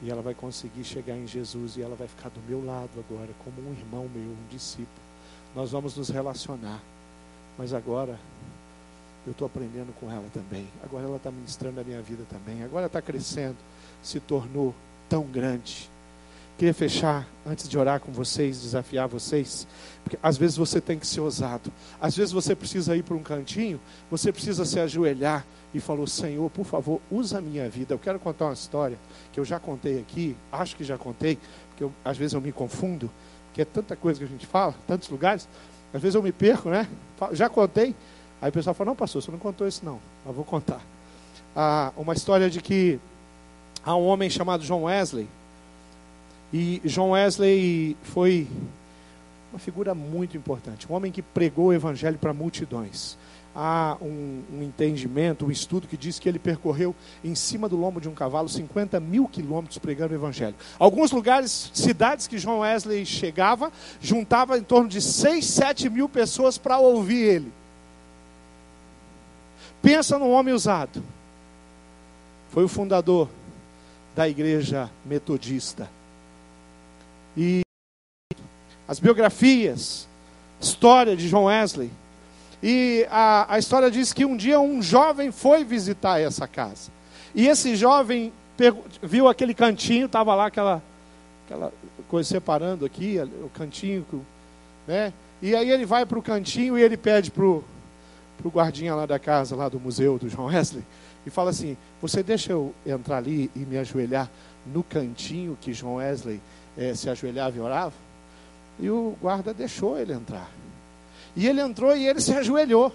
[0.03, 3.31] E ela vai conseguir chegar em Jesus e ela vai ficar do meu lado agora,
[3.45, 4.89] como um irmão meu, um discípulo.
[5.55, 6.81] Nós vamos nos relacionar.
[7.59, 8.19] Mas agora
[9.27, 10.67] eu estou aprendendo com ela também.
[10.83, 12.63] Agora ela está ministrando a minha vida também.
[12.63, 13.57] Agora está crescendo,
[14.03, 14.75] se tornou
[15.09, 15.91] tão grande.
[16.57, 19.67] Queria fechar, antes de orar com vocês, desafiar vocês,
[20.03, 21.71] porque às vezes você tem que ser ousado,
[22.01, 23.81] às vezes você precisa ir para um cantinho,
[24.11, 27.95] você precisa se ajoelhar e falou: Senhor, por favor, usa a minha vida.
[27.95, 28.99] Eu quero contar uma história
[29.33, 31.39] que eu já contei aqui, acho que já contei,
[31.69, 33.11] porque eu, às vezes eu me confundo,
[33.53, 35.49] que é tanta coisa que a gente fala, tantos lugares,
[35.93, 36.89] às vezes eu me perco, né?
[37.33, 37.95] Já contei.
[38.41, 39.99] Aí o pessoal fala: Não, pastor, você não contou isso, não.
[40.27, 40.81] Eu vou contar.
[41.55, 43.01] Ah, uma história de que
[43.85, 45.29] há um homem chamado John Wesley
[46.53, 48.47] e John Wesley foi
[49.53, 53.17] uma figura muito importante, um homem que pregou o evangelho para multidões.
[53.55, 56.95] Há um, um, entendimento, um estudo que diz que ele percorreu
[57.25, 60.55] em cima do lombo de um cavalo 50 mil quilômetros pregando o evangelho.
[60.79, 66.57] Alguns lugares, cidades que John Wesley chegava, juntava em torno de 6, 7 mil pessoas
[66.57, 67.53] para ouvir ele.
[69.83, 71.03] Pensa num homem usado.
[72.51, 73.29] Foi o fundador
[74.15, 75.89] da igreja metodista.
[77.37, 77.63] E
[78.89, 80.09] as biografias,
[80.61, 81.91] história de John Wesley.
[82.63, 86.91] E a, a história diz que um dia um jovem foi visitar essa casa.
[87.35, 88.33] E esse jovem
[89.03, 90.83] viu aquele cantinho, estava lá aquela,
[91.47, 91.73] aquela
[92.09, 94.05] coisa separando aqui, o cantinho,
[94.87, 95.13] né?
[95.41, 97.65] E aí ele vai para o cantinho e ele pede para o
[98.47, 100.83] guardinha lá da casa, lá do museu do John Wesley,
[101.25, 104.29] e fala assim: Você deixa eu entrar ali e me ajoelhar
[104.67, 106.41] no cantinho que John Wesley
[106.77, 107.95] eh, se ajoelhava e orava?
[108.81, 110.51] E o guarda deixou ele entrar.
[111.39, 112.93] E ele entrou e ele se ajoelhou.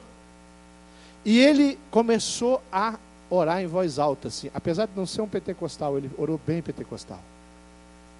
[1.24, 4.52] E ele começou a orar em voz alta, assim.
[4.54, 7.22] Apesar de não ser um pentecostal, ele orou bem pentecostal.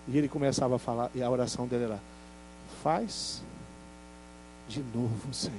[0.08, 2.00] E ele começava a falar, e a oração dele era:
[2.82, 3.42] Faz
[4.70, 5.58] de novo, Senhor,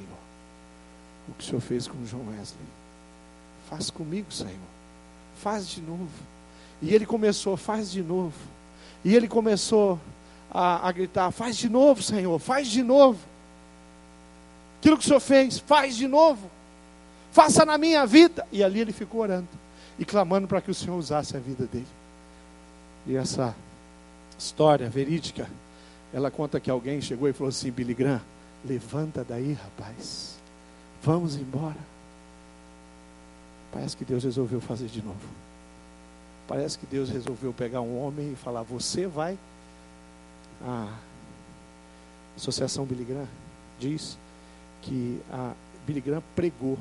[1.29, 2.67] o que o Senhor fez com João Wesley.
[3.69, 4.55] Faz comigo, Senhor.
[5.43, 6.09] Faz de novo.
[6.81, 8.33] E ele começou, faz de novo.
[9.05, 10.01] E ele começou
[10.51, 13.34] a, a gritar: Faz de novo, Senhor, faz de novo.
[14.85, 16.51] Aquilo que o Senhor fez, faz de novo.
[17.33, 18.47] Faça na minha vida.
[18.53, 19.49] E ali ele ficou orando
[19.99, 21.87] e clamando para que o Senhor usasse a vida dele.
[23.07, 23.57] E essa
[24.39, 25.49] história verídica,
[26.13, 28.21] ela conta que alguém chegou e falou assim: Billy Graham,
[28.63, 30.37] levanta daí, rapaz.
[31.03, 31.81] Vamos embora.
[33.73, 35.27] Parece que Deus resolveu fazer de novo.
[36.47, 39.39] Parece que Deus resolveu pegar um homem e falar: Você vai
[40.63, 40.93] a
[42.37, 43.29] Associação Billy Graham
[43.81, 44.19] diz
[44.85, 45.53] que a
[45.87, 46.79] Billy Graham pregou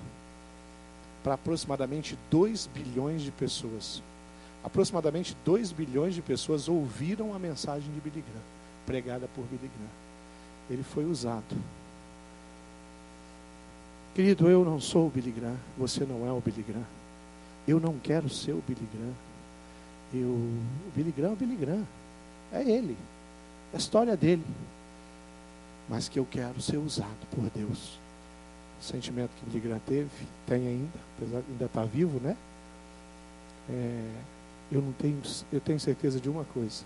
[1.24, 4.04] para aproximadamente 2 bilhões de pessoas.
[4.64, 8.44] Aproximadamente 2 bilhões de pessoas ouviram a mensagem de Billy Graham,
[8.86, 9.92] pregada por Billy Graham.
[10.70, 11.56] Ele foi usado.
[14.14, 16.86] Querido, eu não sou o Billy Graham, você não é o Billy Graham.
[17.68, 19.14] Eu não quero ser o Billy Graham.
[20.14, 21.88] Eu, o Billy Graham é o Billy Graham.
[22.52, 22.98] É ele
[23.74, 24.44] a história dele.
[25.88, 28.00] Mas que eu quero ser usado por Deus.
[28.80, 30.10] O sentimento que Graham teve,
[30.46, 32.36] tem ainda, apesar de ainda estar tá vivo, né?
[33.70, 34.12] É,
[34.72, 35.22] eu não tenho,
[35.52, 36.84] eu tenho certeza de uma coisa.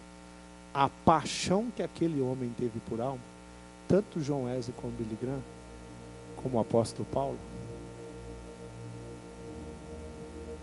[0.73, 3.21] A paixão que aquele homem teve por alma,
[3.87, 5.41] tanto João Wesley como Billy Graham,
[6.35, 7.37] como o apóstolo Paulo,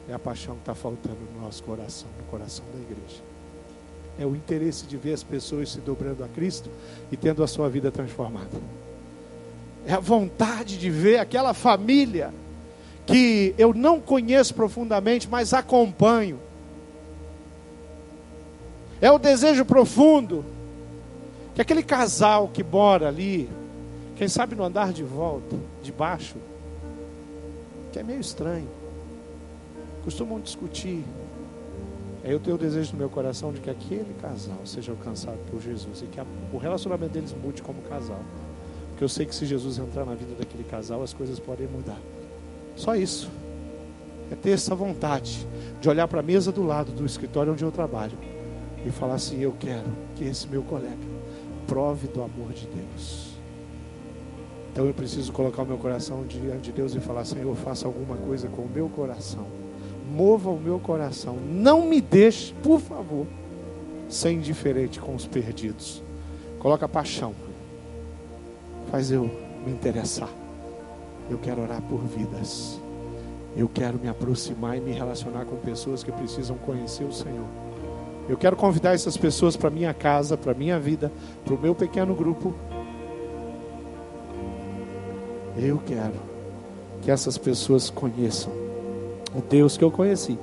[0.08, 3.33] é a paixão que está faltando no nosso coração, no coração da igreja
[4.18, 6.70] é o interesse de ver as pessoas se dobrando a Cristo
[7.10, 8.60] e tendo a sua vida transformada.
[9.86, 12.32] É a vontade de ver aquela família
[13.06, 16.38] que eu não conheço profundamente, mas acompanho.
[19.00, 20.44] É o desejo profundo
[21.54, 23.50] que aquele casal que mora ali,
[24.16, 26.36] quem sabe no andar de volta, de baixo,
[27.92, 28.68] que é meio estranho,
[30.02, 31.04] costumam discutir
[32.32, 36.00] eu tenho o desejo no meu coração de que aquele casal seja alcançado por Jesus
[36.02, 38.20] e que a, o relacionamento deles mude como casal.
[38.90, 41.98] Porque eu sei que se Jesus entrar na vida daquele casal, as coisas podem mudar.
[42.76, 43.30] Só isso.
[44.30, 45.46] É ter essa vontade
[45.82, 48.16] de olhar para a mesa do lado do escritório onde eu trabalho
[48.86, 50.96] e falar assim: Eu quero que esse meu colega
[51.66, 53.34] prove do amor de Deus.
[54.72, 58.16] Então eu preciso colocar o meu coração diante de Deus e falar: Senhor, faça alguma
[58.16, 59.46] coisa com o meu coração
[60.12, 61.36] mova o meu coração.
[61.36, 63.26] Não me deixe, por favor,
[64.08, 66.02] ser indiferente com os perdidos.
[66.58, 67.34] Coloca paixão.
[68.90, 69.30] Faz eu
[69.64, 70.28] me interessar.
[71.30, 72.80] Eu quero orar por vidas.
[73.56, 77.46] Eu quero me aproximar e me relacionar com pessoas que precisam conhecer o Senhor.
[78.28, 81.12] Eu quero convidar essas pessoas para minha casa, para minha vida,
[81.44, 82.54] para o meu pequeno grupo.
[85.56, 86.14] Eu quero
[87.02, 88.63] que essas pessoas conheçam
[89.34, 90.38] o Deus que eu conheci.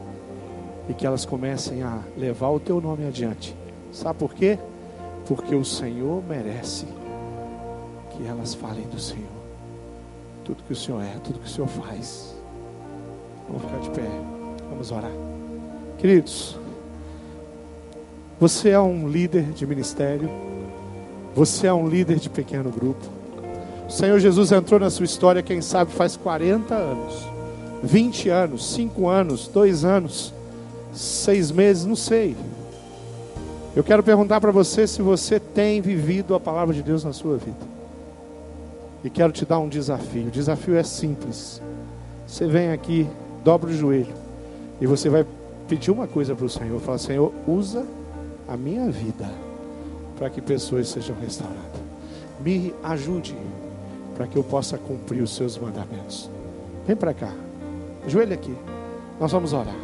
[0.89, 3.55] E que elas comecem a levar o teu nome adiante.
[3.91, 4.57] Sabe por quê?
[5.27, 6.85] Porque o Senhor merece
[8.11, 9.29] que elas falem do Senhor.
[10.43, 12.35] Tudo que o Senhor é, tudo que o Senhor faz.
[13.47, 14.09] Vamos ficar de pé.
[14.69, 15.11] Vamos orar.
[15.97, 16.57] Queridos,
[18.39, 20.29] você é um líder de ministério.
[21.35, 23.05] Você é um líder de pequeno grupo.
[23.87, 27.40] O Senhor Jesus entrou na sua história, quem sabe, faz 40 anos.
[27.83, 30.33] 20 anos, 5 anos, 2 anos,
[30.93, 32.35] 6 meses, não sei.
[33.75, 37.37] Eu quero perguntar para você se você tem vivido a palavra de Deus na sua
[37.37, 37.71] vida.
[39.03, 40.27] E quero te dar um desafio.
[40.27, 41.61] O desafio é simples.
[42.27, 43.07] Você vem aqui,
[43.43, 44.13] dobra o joelho
[44.79, 45.25] e você vai
[45.67, 46.79] pedir uma coisa para o Senhor.
[46.81, 47.85] Fala, Senhor, usa
[48.47, 49.29] a minha vida
[50.17, 51.81] para que pessoas sejam restauradas.
[52.39, 53.35] Me ajude
[54.15, 56.29] para que eu possa cumprir os seus mandamentos.
[56.85, 57.31] Vem para cá.
[58.07, 58.53] Joelho aqui.
[59.19, 59.75] Nós vamos orar.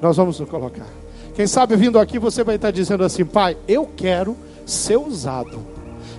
[0.00, 0.86] Nós vamos nos colocar.
[1.34, 4.36] Quem sabe vindo aqui você vai estar dizendo assim, pai, eu quero
[4.66, 5.58] ser usado.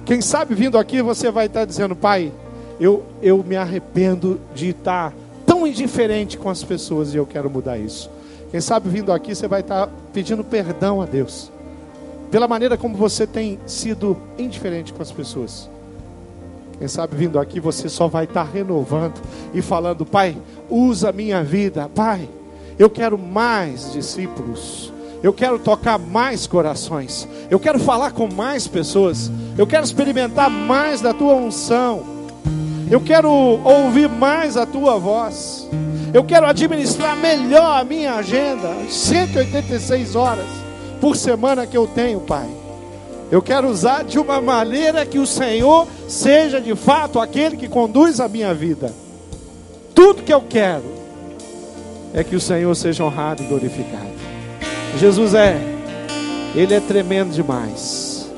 [0.05, 2.31] Quem sabe vindo aqui você vai estar dizendo, pai,
[2.79, 5.13] eu, eu me arrependo de estar
[5.45, 8.09] tão indiferente com as pessoas e eu quero mudar isso.
[8.51, 11.51] Quem sabe vindo aqui você vai estar pedindo perdão a Deus
[12.31, 15.69] pela maneira como você tem sido indiferente com as pessoas.
[16.77, 19.21] Quem sabe vindo aqui você só vai estar renovando
[19.53, 20.37] e falando: Pai,
[20.69, 22.27] usa minha vida, Pai.
[22.77, 24.93] Eu quero mais discípulos.
[25.23, 27.27] Eu quero tocar mais corações.
[27.49, 29.31] Eu quero falar com mais pessoas.
[29.57, 32.03] Eu quero experimentar mais da tua unção.
[32.91, 35.67] Eu quero ouvir mais a tua voz.
[36.13, 38.69] Eu quero administrar melhor a minha agenda.
[38.89, 40.45] 186 horas
[41.01, 42.47] por semana que eu tenho, Pai.
[43.31, 48.19] Eu quero usar de uma maneira que o Senhor seja de fato aquele que conduz
[48.19, 48.93] a minha vida.
[49.95, 50.83] Tudo que eu quero
[52.13, 54.13] é que o Senhor seja honrado e glorificado.
[54.99, 55.59] Jesus é,
[56.53, 58.29] Ele é tremendo demais.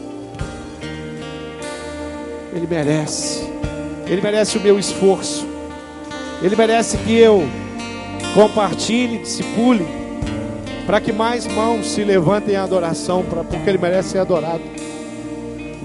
[2.54, 3.48] Ele merece,
[4.08, 5.46] Ele merece o meu esforço,
[6.42, 7.48] Ele merece que eu
[8.34, 9.86] compartilhe, discipule,
[10.88, 14.76] para que mais mãos se levantem em adoração, pra, porque Ele merece ser adorado.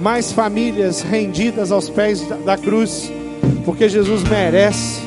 [0.03, 3.09] Mais famílias rendidas aos pés da, cruz,
[3.65, 5.01] porque Jesus merece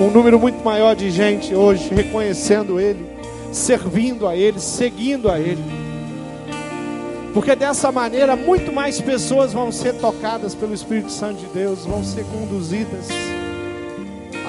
[0.00, 3.04] um número muito maior de gente hoje reconhecendo Ele,
[3.52, 5.62] servindo a Ele, seguindo a Ele.
[7.34, 12.02] Porque dessa maneira muito mais pessoas vão ser tocadas pelo Espírito Santo de Deus, vão
[12.02, 13.06] ser conduzidas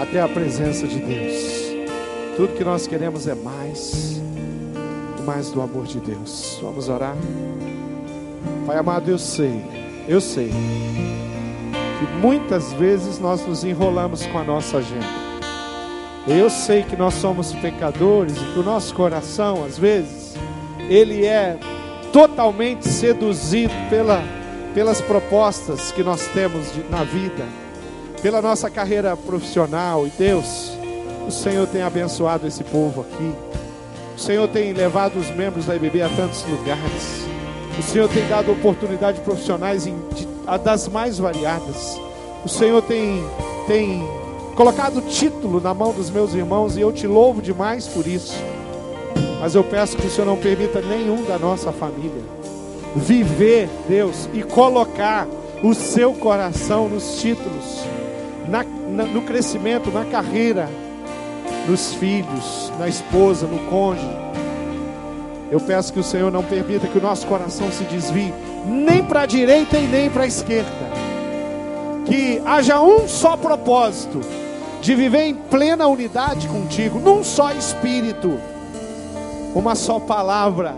[0.02, 1.60] até a presença de Deus.
[2.38, 4.22] Tudo que nós queremos é mais,
[5.26, 6.58] mais do amor de Deus.
[6.62, 7.18] Vamos orar.
[8.66, 9.62] Pai amado, eu sei,
[10.10, 15.06] eu sei que muitas vezes nós nos enrolamos com a nossa agenda.
[16.28, 20.34] Eu sei que nós somos pecadores e que o nosso coração, às vezes,
[20.90, 21.60] ele é
[22.12, 24.24] totalmente seduzido pela,
[24.74, 27.46] pelas propostas que nós temos de, na vida,
[28.20, 30.08] pela nossa carreira profissional.
[30.08, 30.72] E Deus,
[31.28, 33.32] o Senhor tem abençoado esse povo aqui.
[34.16, 37.29] O Senhor tem levado os membros da IBB a tantos lugares.
[37.80, 40.28] O Senhor tem dado oportunidades profissionais em, de,
[40.62, 41.98] das mais variadas.
[42.44, 43.24] O Senhor tem,
[43.68, 44.06] tem
[44.54, 48.36] colocado título na mão dos meus irmãos e eu te louvo demais por isso.
[49.40, 52.22] Mas eu peço que o Senhor não permita nenhum da nossa família
[52.96, 55.28] viver, Deus, e colocar
[55.64, 57.84] o seu coração nos títulos,
[58.48, 60.70] na, na, no crescimento, na carreira,
[61.68, 64.29] nos filhos, na esposa, no cônjuge.
[65.52, 68.34] Eu peço que o Senhor não permita que o nosso coração se desvie
[68.66, 70.70] nem para a direita e nem para a esquerda.
[72.06, 74.22] Que haja um só propósito
[74.82, 78.40] de viver em plena unidade contigo, num só espírito,
[79.54, 80.76] uma só palavra,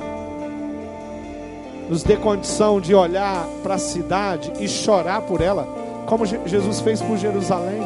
[1.90, 5.68] nos dê condição de olhar para a cidade e chorar por ela,
[6.06, 7.82] como Jesus fez por Jerusalém.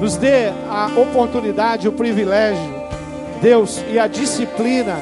[0.00, 2.74] Nos dê a oportunidade, o privilégio,
[3.40, 4.98] Deus, e a disciplina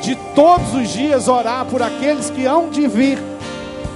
[0.00, 3.18] de todos os dias orar por aqueles que hão de vir,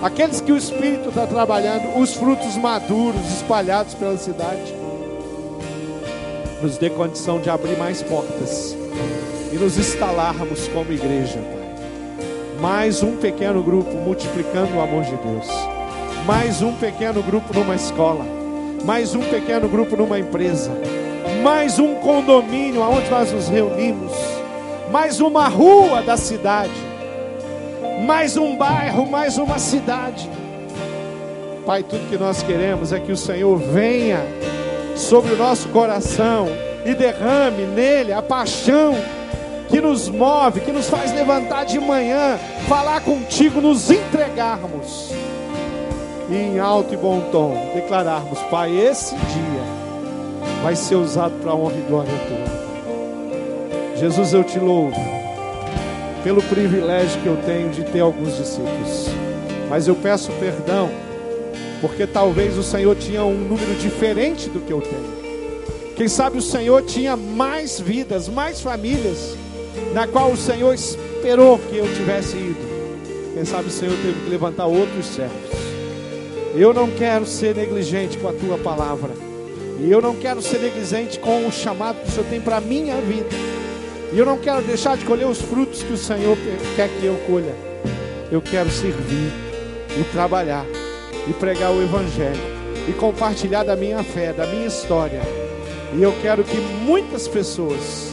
[0.02, 4.78] aqueles que o Espírito está trabalhando, os frutos maduros espalhados pela cidade
[6.62, 8.76] nos dê condição de abrir mais portas
[9.52, 11.58] e nos instalarmos como igreja, Pai.
[12.60, 15.46] Mais um pequeno grupo multiplicando o amor de Deus.
[16.26, 18.24] Mais um pequeno grupo numa escola.
[18.84, 20.70] Mais um pequeno grupo numa empresa.
[21.42, 24.37] Mais um condomínio onde nós nos reunimos.
[24.90, 26.72] Mais uma rua da cidade.
[28.04, 30.30] Mais um bairro, mais uma cidade.
[31.66, 34.20] Pai, tudo que nós queremos é que o Senhor venha
[34.96, 36.48] sobre o nosso coração
[36.84, 38.94] e derrame nele a paixão
[39.68, 45.12] que nos move, que nos faz levantar de manhã, falar contigo, nos entregarmos
[46.30, 51.54] e em alto e bom tom declararmos: Pai, esse dia vai ser usado para a
[51.54, 52.67] honra e glória tua.
[53.98, 54.96] Jesus, eu te louvo
[56.22, 59.06] pelo privilégio que eu tenho de ter alguns discípulos,
[59.68, 60.88] mas eu peço perdão
[61.80, 65.18] porque talvez o Senhor tinha um número diferente do que eu tenho.
[65.96, 69.36] Quem sabe o Senhor tinha mais vidas, mais famílias,
[69.92, 72.68] na qual o Senhor esperou que eu tivesse ido.
[73.34, 75.50] Quem sabe o Senhor teve que levantar outros servos.
[76.54, 79.10] Eu não quero ser negligente com a tua palavra.
[79.80, 82.60] E eu não quero ser negligente com o chamado que o Senhor tem para a
[82.60, 83.58] minha vida.
[84.12, 86.36] E eu não quero deixar de colher os frutos que o Senhor
[86.76, 87.54] quer que eu colha.
[88.30, 89.32] Eu quero servir
[89.98, 90.64] e trabalhar
[91.26, 92.58] e pregar o Evangelho
[92.88, 95.20] e compartilhar da minha fé, da minha história.
[95.94, 98.10] E eu quero que muitas pessoas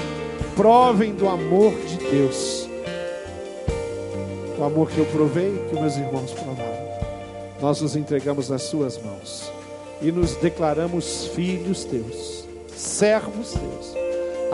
[0.56, 2.70] provem do amor de Deus.
[4.58, 6.86] O amor que eu provei, que meus irmãos provaram.
[7.62, 9.52] Nós nos entregamos nas Suas mãos
[10.02, 12.46] e nos declaramos filhos teus,
[12.76, 14.05] servos teus,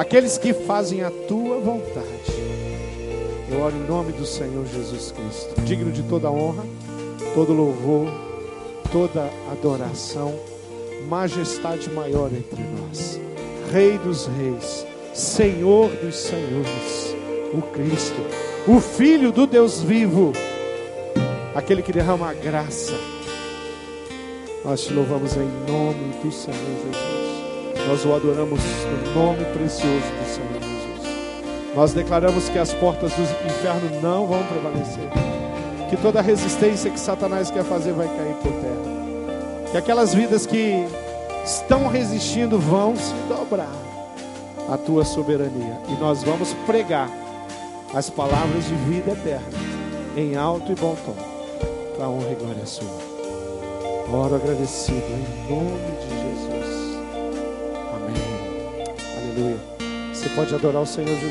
[0.01, 2.33] aqueles que fazem a tua vontade.
[3.51, 6.65] Eu oro em nome do Senhor Jesus Cristo, digno de toda honra,
[7.35, 8.11] todo louvor,
[8.91, 10.33] toda adoração,
[11.07, 13.19] majestade maior entre nós,
[13.71, 17.15] Rei dos Reis, Senhor dos Senhores,
[17.53, 18.21] o Cristo,
[18.67, 20.33] o Filho do Deus vivo,
[21.53, 22.93] aquele que derrama a graça.
[24.65, 27.20] Nós te louvamos em nome do Senhor Jesus.
[27.87, 31.75] Nós o adoramos no nome precioso do Senhor Jesus.
[31.75, 35.09] Nós declaramos que as portas do inferno não vão prevalecer.
[35.89, 39.71] Que toda resistência que Satanás quer fazer vai cair por terra.
[39.71, 40.85] Que aquelas vidas que
[41.43, 43.71] estão resistindo vão se dobrar
[44.69, 45.77] à tua soberania.
[45.89, 47.09] E nós vamos pregar
[47.93, 49.71] as palavras de vida eterna
[50.15, 51.15] em alto e bom tom,
[51.95, 53.11] para honra e glória sua.
[54.13, 56.30] Oro agradecido em nome de Jesus.
[59.31, 59.57] Aleluia.
[60.13, 61.21] Você pode adorar o Senhor Jesus.